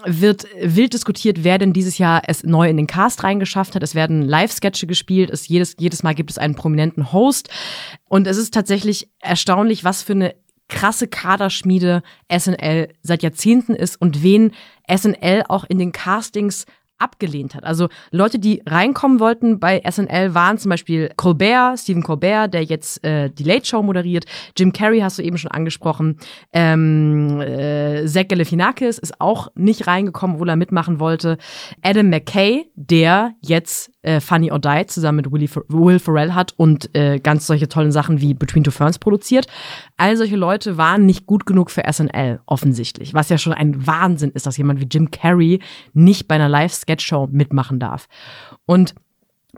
[0.04, 3.82] wird wild diskutiert, wer denn dieses Jahr es neu in den Cast reingeschafft hat.
[3.82, 7.48] Es werden Live-Sketche gespielt, es jedes, jedes Mal gibt es einen prominenten Host.
[8.08, 10.34] Und es ist tatsächlich erstaunlich, was für eine
[10.68, 12.02] krasse Kaderschmiede
[12.32, 14.52] SNL seit Jahrzehnten ist und wen
[14.88, 16.64] SNL auch in den Castings
[17.00, 17.64] abgelehnt hat.
[17.64, 23.02] Also Leute, die reinkommen wollten bei SNL waren zum Beispiel Colbert, Stephen Colbert, der jetzt
[23.04, 24.26] äh, die Late Show moderiert.
[24.56, 26.18] Jim Carrey hast du eben schon angesprochen.
[26.52, 31.38] Ähm, äh, Zach Galifianakis ist auch nicht reingekommen, obwohl er mitmachen wollte.
[31.82, 36.94] Adam McKay, der jetzt äh, Funny or Die zusammen mit Willy, Will Ferrell hat und
[36.94, 39.46] äh, ganz solche tollen Sachen wie Between Two Ferns produziert.
[39.96, 43.14] All solche Leute waren nicht gut genug für SNL, offensichtlich.
[43.14, 45.60] Was ja schon ein Wahnsinn ist, dass jemand wie Jim Carrey
[45.92, 46.48] nicht bei einer
[46.90, 48.08] Live-Sketch-Show mitmachen darf.
[48.66, 48.94] Und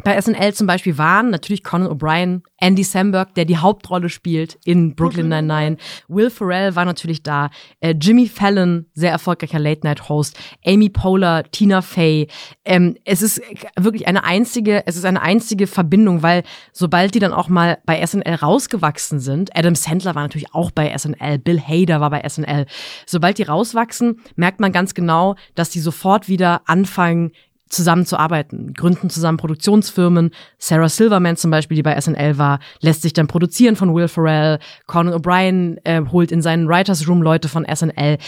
[0.05, 4.95] bei SNL zum Beispiel waren natürlich Conan O'Brien, Andy Samberg, der die Hauptrolle spielt in
[4.95, 5.77] Brooklyn Nine-Nine.
[6.09, 7.51] Will Ferrell war natürlich da.
[7.81, 10.39] Äh, Jimmy Fallon, sehr erfolgreicher Late-Night-Host.
[10.65, 12.29] Amy Poehler, Tina Fey.
[12.65, 13.41] Ähm, es ist
[13.79, 18.05] wirklich eine einzige, es ist eine einzige Verbindung, weil sobald die dann auch mal bei
[18.05, 22.67] SNL rausgewachsen sind, Adam Sandler war natürlich auch bei SNL, Bill Hader war bei SNL.
[23.07, 27.33] Sobald die rauswachsen, merkt man ganz genau, dass die sofort wieder anfangen,
[27.73, 30.31] zusammenzuarbeiten, gründen zusammen Produktionsfirmen.
[30.59, 34.59] Sarah Silverman zum Beispiel, die bei SNL war, lässt sich dann produzieren von Will Ferrell.
[34.87, 38.19] Conan O'Brien äh, holt in seinen Writers Room Leute von SNL.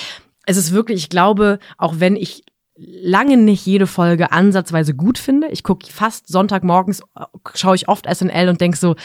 [0.47, 2.45] Es ist wirklich, ich glaube, auch wenn ich
[2.77, 7.25] lange nicht jede Folge ansatzweise gut finde, ich gucke fast Sonntagmorgens, äh,
[7.55, 8.97] schaue ich oft SNL und denke so,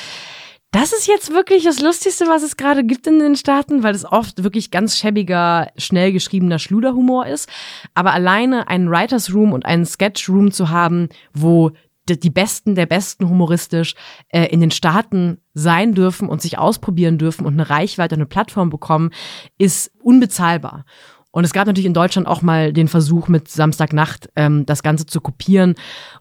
[0.72, 4.06] das ist jetzt wirklich das Lustigste, was es gerade gibt in den Staaten, weil es
[4.06, 7.50] oft wirklich ganz schäbiger, schnell geschriebener Schluderhumor ist.
[7.96, 11.72] Aber alleine einen Writers Room und einen Sketch Room zu haben, wo
[12.08, 13.96] die Besten der Besten humoristisch
[14.30, 18.70] äh, in den Staaten sein dürfen und sich ausprobieren dürfen und eine Reichweite, eine Plattform
[18.70, 19.12] bekommen,
[19.58, 20.86] ist unbezahlbar.
[21.32, 25.06] Und es gab natürlich in Deutschland auch mal den Versuch mit Samstagnacht ähm, das Ganze
[25.06, 25.76] zu kopieren.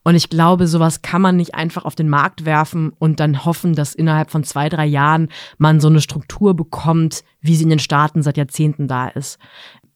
[0.04, 3.74] Und ich glaube, sowas kann man nicht einfach auf den Markt werfen und dann hoffen,
[3.74, 7.78] dass innerhalb von zwei, drei Jahren man so eine Struktur bekommt, wie sie in den
[7.78, 9.38] Staaten seit Jahrzehnten da ist.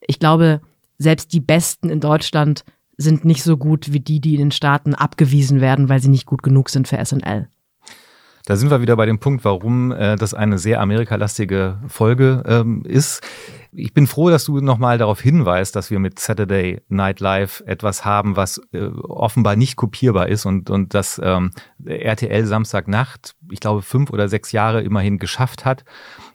[0.00, 0.62] Ich glaube,
[0.98, 2.64] selbst die Besten in Deutschland
[2.96, 6.26] sind nicht so gut wie die, die in den Staaten abgewiesen werden, weil sie nicht
[6.26, 7.48] gut genug sind für SNL.
[8.44, 12.82] Da sind wir wieder bei dem Punkt, warum äh, das eine sehr amerikalastige Folge ähm,
[12.84, 13.22] ist.
[13.74, 18.04] Ich bin froh, dass du nochmal darauf hinweist, dass wir mit Saturday Night Live etwas
[18.04, 21.52] haben, was äh, offenbar nicht kopierbar ist und, und das ähm,
[21.82, 25.86] RTL Samstagnacht, ich glaube, fünf oder sechs Jahre immerhin geschafft hat.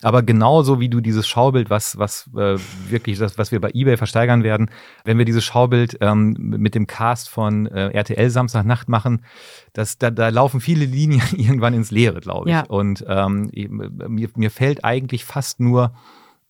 [0.01, 2.57] Aber genauso wie du dieses Schaubild, was, was äh,
[2.89, 4.71] wirklich das, was wir bei eBay versteigern werden,
[5.05, 9.23] wenn wir dieses Schaubild ähm, mit dem Cast von äh, RTL Samstagnacht machen,
[9.73, 12.53] das, da, da laufen viele Linien irgendwann ins Leere, glaube ich.
[12.55, 12.63] Ja.
[12.63, 15.93] Und ähm, mir, mir fällt eigentlich fast nur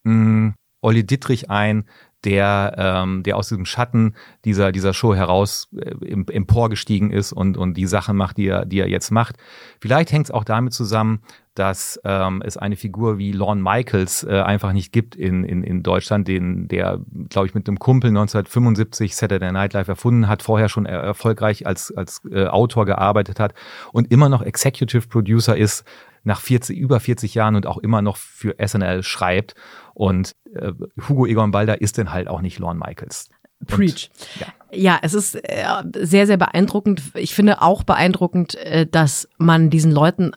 [0.04, 1.86] mh, hm, Olli Dittrich ein,
[2.24, 7.76] der, ähm, der aus diesem Schatten dieser, dieser Show heraus äh, emporgestiegen ist und, und
[7.76, 9.38] die Sachen macht, die er, die er jetzt macht.
[9.80, 11.22] Vielleicht hängt es auch damit zusammen,
[11.54, 15.84] dass ähm, es eine Figur wie Lorne Michaels äh, einfach nicht gibt in, in, in
[15.84, 17.00] Deutschland, den, der,
[17.30, 21.66] glaube ich, mit einem Kumpel 1975 Saturday Night Live erfunden hat, vorher schon er erfolgreich
[21.66, 23.54] als, als äh, Autor gearbeitet hat
[23.92, 25.84] und immer noch Executive Producer ist
[26.24, 29.56] nach 40, über 40 Jahren und auch immer noch für SNL schreibt.
[29.98, 30.74] Und äh,
[31.10, 33.32] Hugo Egon Balder ist denn halt auch nicht Lorne Michaels.
[33.66, 34.12] Preach.
[34.14, 34.48] Und, ja.
[34.72, 35.00] ja.
[35.02, 37.02] es ist äh, sehr, sehr beeindruckend.
[37.16, 40.34] Ich finde auch beeindruckend, äh, dass man diesen Leuten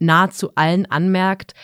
[0.00, 1.54] nahezu allen anmerkt,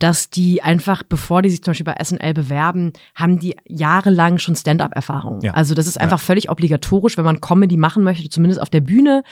[0.00, 4.56] dass die einfach, bevor die sich zum Beispiel bei SNL bewerben, haben die jahrelang schon
[4.56, 5.40] Stand-up-Erfahrung.
[5.42, 5.52] Ja.
[5.52, 6.24] Also das ist einfach ja.
[6.24, 9.22] völlig obligatorisch, wenn man Comedy machen möchte, zumindest auf der Bühne,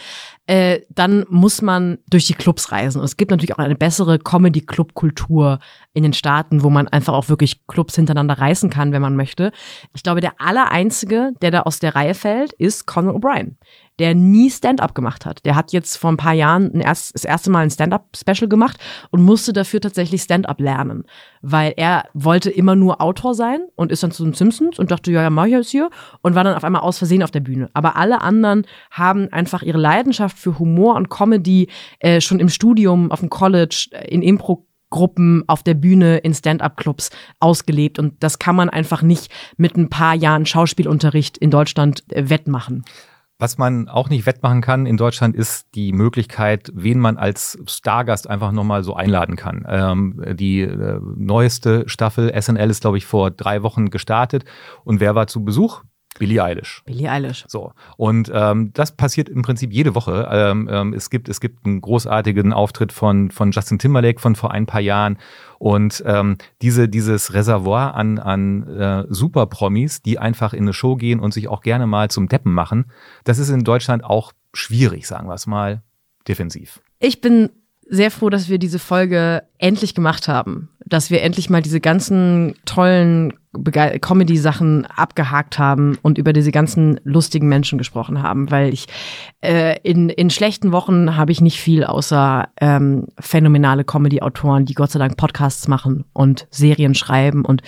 [0.47, 2.99] äh, dann muss man durch die Clubs reisen.
[2.99, 5.59] Und es gibt natürlich auch eine bessere Comedy-Club-Kultur
[5.95, 9.53] in den Staaten, wo man einfach auch wirklich Clubs hintereinander reißen kann, wenn man möchte.
[9.95, 13.57] Ich glaube, der allereinzige, der da aus der Reihe fällt, ist Conor O'Brien
[13.99, 15.45] der nie Stand-up gemacht hat.
[15.45, 18.79] Der hat jetzt vor ein paar Jahren ein erst, das erste Mal ein Stand-up-Special gemacht
[19.11, 21.05] und musste dafür tatsächlich Stand-up lernen,
[21.43, 25.11] weil er wollte immer nur Autor sein und ist dann zu den Simpsons und dachte,
[25.11, 25.91] ja, ja, mach ich jetzt hier
[26.23, 27.71] und war dann auf einmal aus Versehen auf der Bühne.
[27.75, 31.69] Aber alle anderen haben einfach ihre Leidenschaft für Humor und Comedy
[32.01, 37.11] äh, schon im Studium, auf dem College, in Impro Gruppen auf der Bühne in Stand-up-Clubs
[37.41, 42.31] ausgelebt und das kann man einfach nicht mit ein paar Jahren Schauspielunterricht in Deutschland äh,
[42.31, 42.85] wettmachen.
[43.41, 48.29] Was man auch nicht wettmachen kann in Deutschland, ist die Möglichkeit, wen man als Stargast
[48.29, 49.65] einfach nochmal so einladen kann.
[49.69, 54.45] Ähm, die äh, neueste Staffel SNL ist, glaube ich, vor drei Wochen gestartet.
[54.83, 55.85] Und wer war zu Besuch?
[56.19, 56.83] Billie Eilish.
[56.85, 57.45] Billie Eilish.
[57.49, 57.73] So.
[57.97, 60.29] Und ähm, das passiert im Prinzip jede Woche.
[60.31, 64.51] Ähm, ähm, es, gibt, es gibt einen großartigen Auftritt von, von Justin Timberlake von vor
[64.51, 65.19] ein paar Jahren.
[65.59, 71.21] Und ähm, diese, dieses Reservoir an, an äh, Super-Promis, die einfach in eine Show gehen
[71.21, 72.87] und sich auch gerne mal zum Deppen machen,
[73.25, 75.83] das ist in Deutschland auch schwierig, sagen wir es mal,
[76.27, 76.81] defensiv.
[76.99, 77.51] Ich bin
[77.89, 80.69] sehr froh, dass wir diese Folge endlich gemacht haben.
[80.89, 87.49] Dass wir endlich mal diese ganzen tollen Comedy-Sachen abgehakt haben und über diese ganzen lustigen
[87.49, 88.87] Menschen gesprochen haben, weil ich
[89.41, 94.91] äh, in, in schlechten Wochen habe ich nicht viel außer ähm, phänomenale Comedy-Autoren, die Gott
[94.91, 97.63] sei Dank Podcasts machen und Serien schreiben und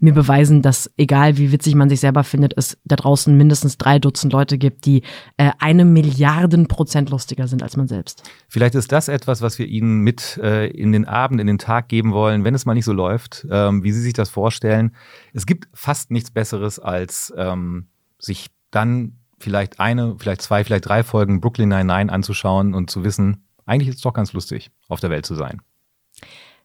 [0.00, 3.98] mir beweisen, dass egal wie witzig man sich selber findet, es da draußen mindestens drei
[3.98, 5.02] Dutzend Leute gibt, die
[5.36, 8.22] äh, eine Milliarden Prozent lustiger sind als man selbst.
[8.48, 11.88] Vielleicht ist das etwas, was wir Ihnen mit äh, in den Abend, in den Tag
[11.88, 14.92] geben wollen, wenn es mal nicht so läuft, ähm, wie Sie sich das vorstellen
[15.32, 17.88] es gibt fast nichts Besseres, als ähm,
[18.18, 23.44] sich dann vielleicht eine, vielleicht zwei, vielleicht drei Folgen Brooklyn Nine-Nine anzuschauen und zu wissen,
[23.66, 25.60] eigentlich ist es doch ganz lustig, auf der Welt zu sein.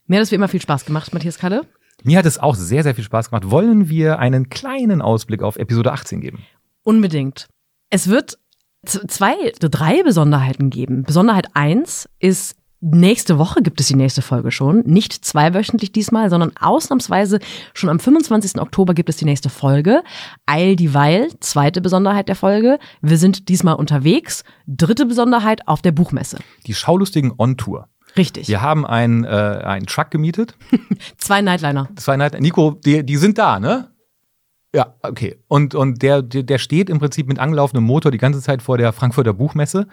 [0.06, 1.66] Mir hat es wie immer viel Spaß gemacht, Matthias Kalle.
[2.04, 3.52] Mir hat es auch sehr, sehr viel Spaß gemacht.
[3.52, 6.40] Wollen wir einen kleinen Ausblick auf Episode 18 geben?
[6.84, 7.48] Unbedingt.
[7.90, 8.40] Es wird
[8.86, 11.04] zwei, drei Besonderheiten geben.
[11.04, 14.80] Besonderheit eins ist Nächste Woche gibt es die nächste Folge schon.
[14.88, 17.40] Nicht zweiwöchentlich diesmal, sondern ausnahmsweise
[17.76, 18.60] schon am 25.
[18.60, 20.02] Oktober gibt es die nächste Folge.
[20.48, 22.80] Eil dieweil, zweite Besonderheit der Folge.
[23.04, 24.44] Wir sind diesmal unterwegs.
[24.66, 26.40] Dritte Besonderheit auf der Buchmesse.
[26.66, 27.88] Die Schaulustigen on Tour.
[28.18, 28.48] Richtig.
[28.48, 30.56] Wir haben einen, äh, einen Truck gemietet.
[31.18, 31.88] Zwei Nightliner.
[31.98, 32.42] Zwei Nightliner.
[32.42, 33.91] Nico, die, die sind da, ne?
[34.74, 35.38] Ja, okay.
[35.50, 38.94] Und, und der, der steht im Prinzip mit angelaufenem Motor die ganze Zeit vor der
[38.94, 39.86] Frankfurter Buchmesse.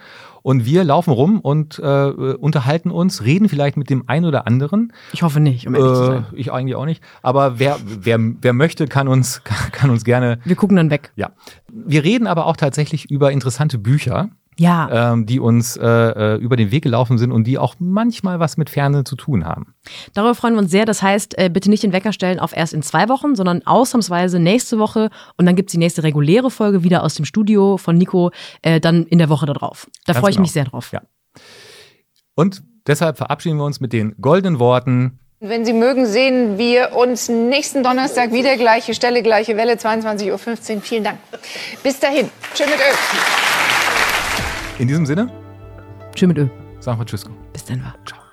[0.42, 4.92] Und wir laufen rum und äh, unterhalten uns, reden vielleicht mit dem einen oder anderen.
[5.12, 6.26] Ich hoffe nicht, um ehrlich äh, zu sein.
[6.32, 7.02] Ich eigentlich auch nicht.
[7.22, 10.38] Aber wer, wer, wer möchte, kann uns, kann uns gerne.
[10.44, 11.10] Wir gucken dann weg.
[11.16, 11.30] Ja.
[11.68, 15.12] Wir reden aber auch tatsächlich über interessante Bücher ja.
[15.12, 18.56] ähm, die uns äh, äh, über den Weg gelaufen sind und die auch manchmal was
[18.56, 19.74] mit Fernsehen zu tun haben.
[20.14, 20.84] Darüber freuen wir uns sehr.
[20.84, 24.38] Das heißt, äh, bitte nicht den Wecker stellen auf erst in zwei Wochen, sondern ausnahmsweise
[24.38, 28.30] nächste Woche und dann gibt's die nächste reguläre Folge wieder aus dem Studio von Nico,
[28.62, 29.88] äh, dann in der Woche darauf.
[30.06, 30.42] Da freue ich genau.
[30.42, 30.92] mich sehr drauf.
[30.92, 31.02] Ja.
[32.34, 35.18] Und deshalb verabschieden wir uns mit den goldenen Worten.
[35.40, 38.56] Wenn Sie mögen, sehen wir uns nächsten Donnerstag wieder.
[38.56, 40.82] Gleiche Stelle, gleiche Welle, 22.15 Uhr.
[40.82, 41.18] Vielen Dank.
[41.84, 42.28] Bis dahin.
[42.54, 43.57] Tschüss mit Öl.
[44.78, 45.28] In diesem Sinne.
[46.14, 46.46] Tschüss mit Ö.
[46.78, 47.24] Sagen wir Tschüss.
[47.52, 47.82] Bis dann.
[48.06, 48.27] Ciao.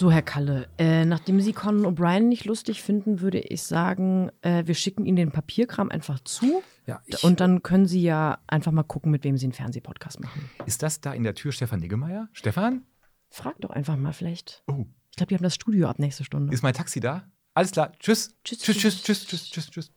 [0.00, 4.62] So, Herr Kalle, äh, nachdem Sie Conan O'Brien nicht lustig finden, würde ich sagen, äh,
[4.64, 6.62] wir schicken Ihnen den Papierkram einfach zu.
[6.86, 10.20] Ja, ich, und dann können Sie ja einfach mal gucken, mit wem Sie einen Fernsehpodcast
[10.20, 10.48] machen.
[10.64, 12.30] Ist das da in der Tür Stefan Niggemeier?
[12.32, 12.86] Stefan?
[13.28, 14.62] Frag doch einfach mal vielleicht.
[14.68, 14.86] Oh.
[15.10, 16.50] Ich glaube, die haben das Studio ab nächste Stunde.
[16.50, 17.28] Ist mein Taxi da?
[17.52, 17.92] Alles klar.
[17.98, 18.34] Tschüss.
[18.42, 19.70] Tschüss, tschüss, tschüss, tschüss, tschüss, tschüss.
[19.70, 19.92] tschüss.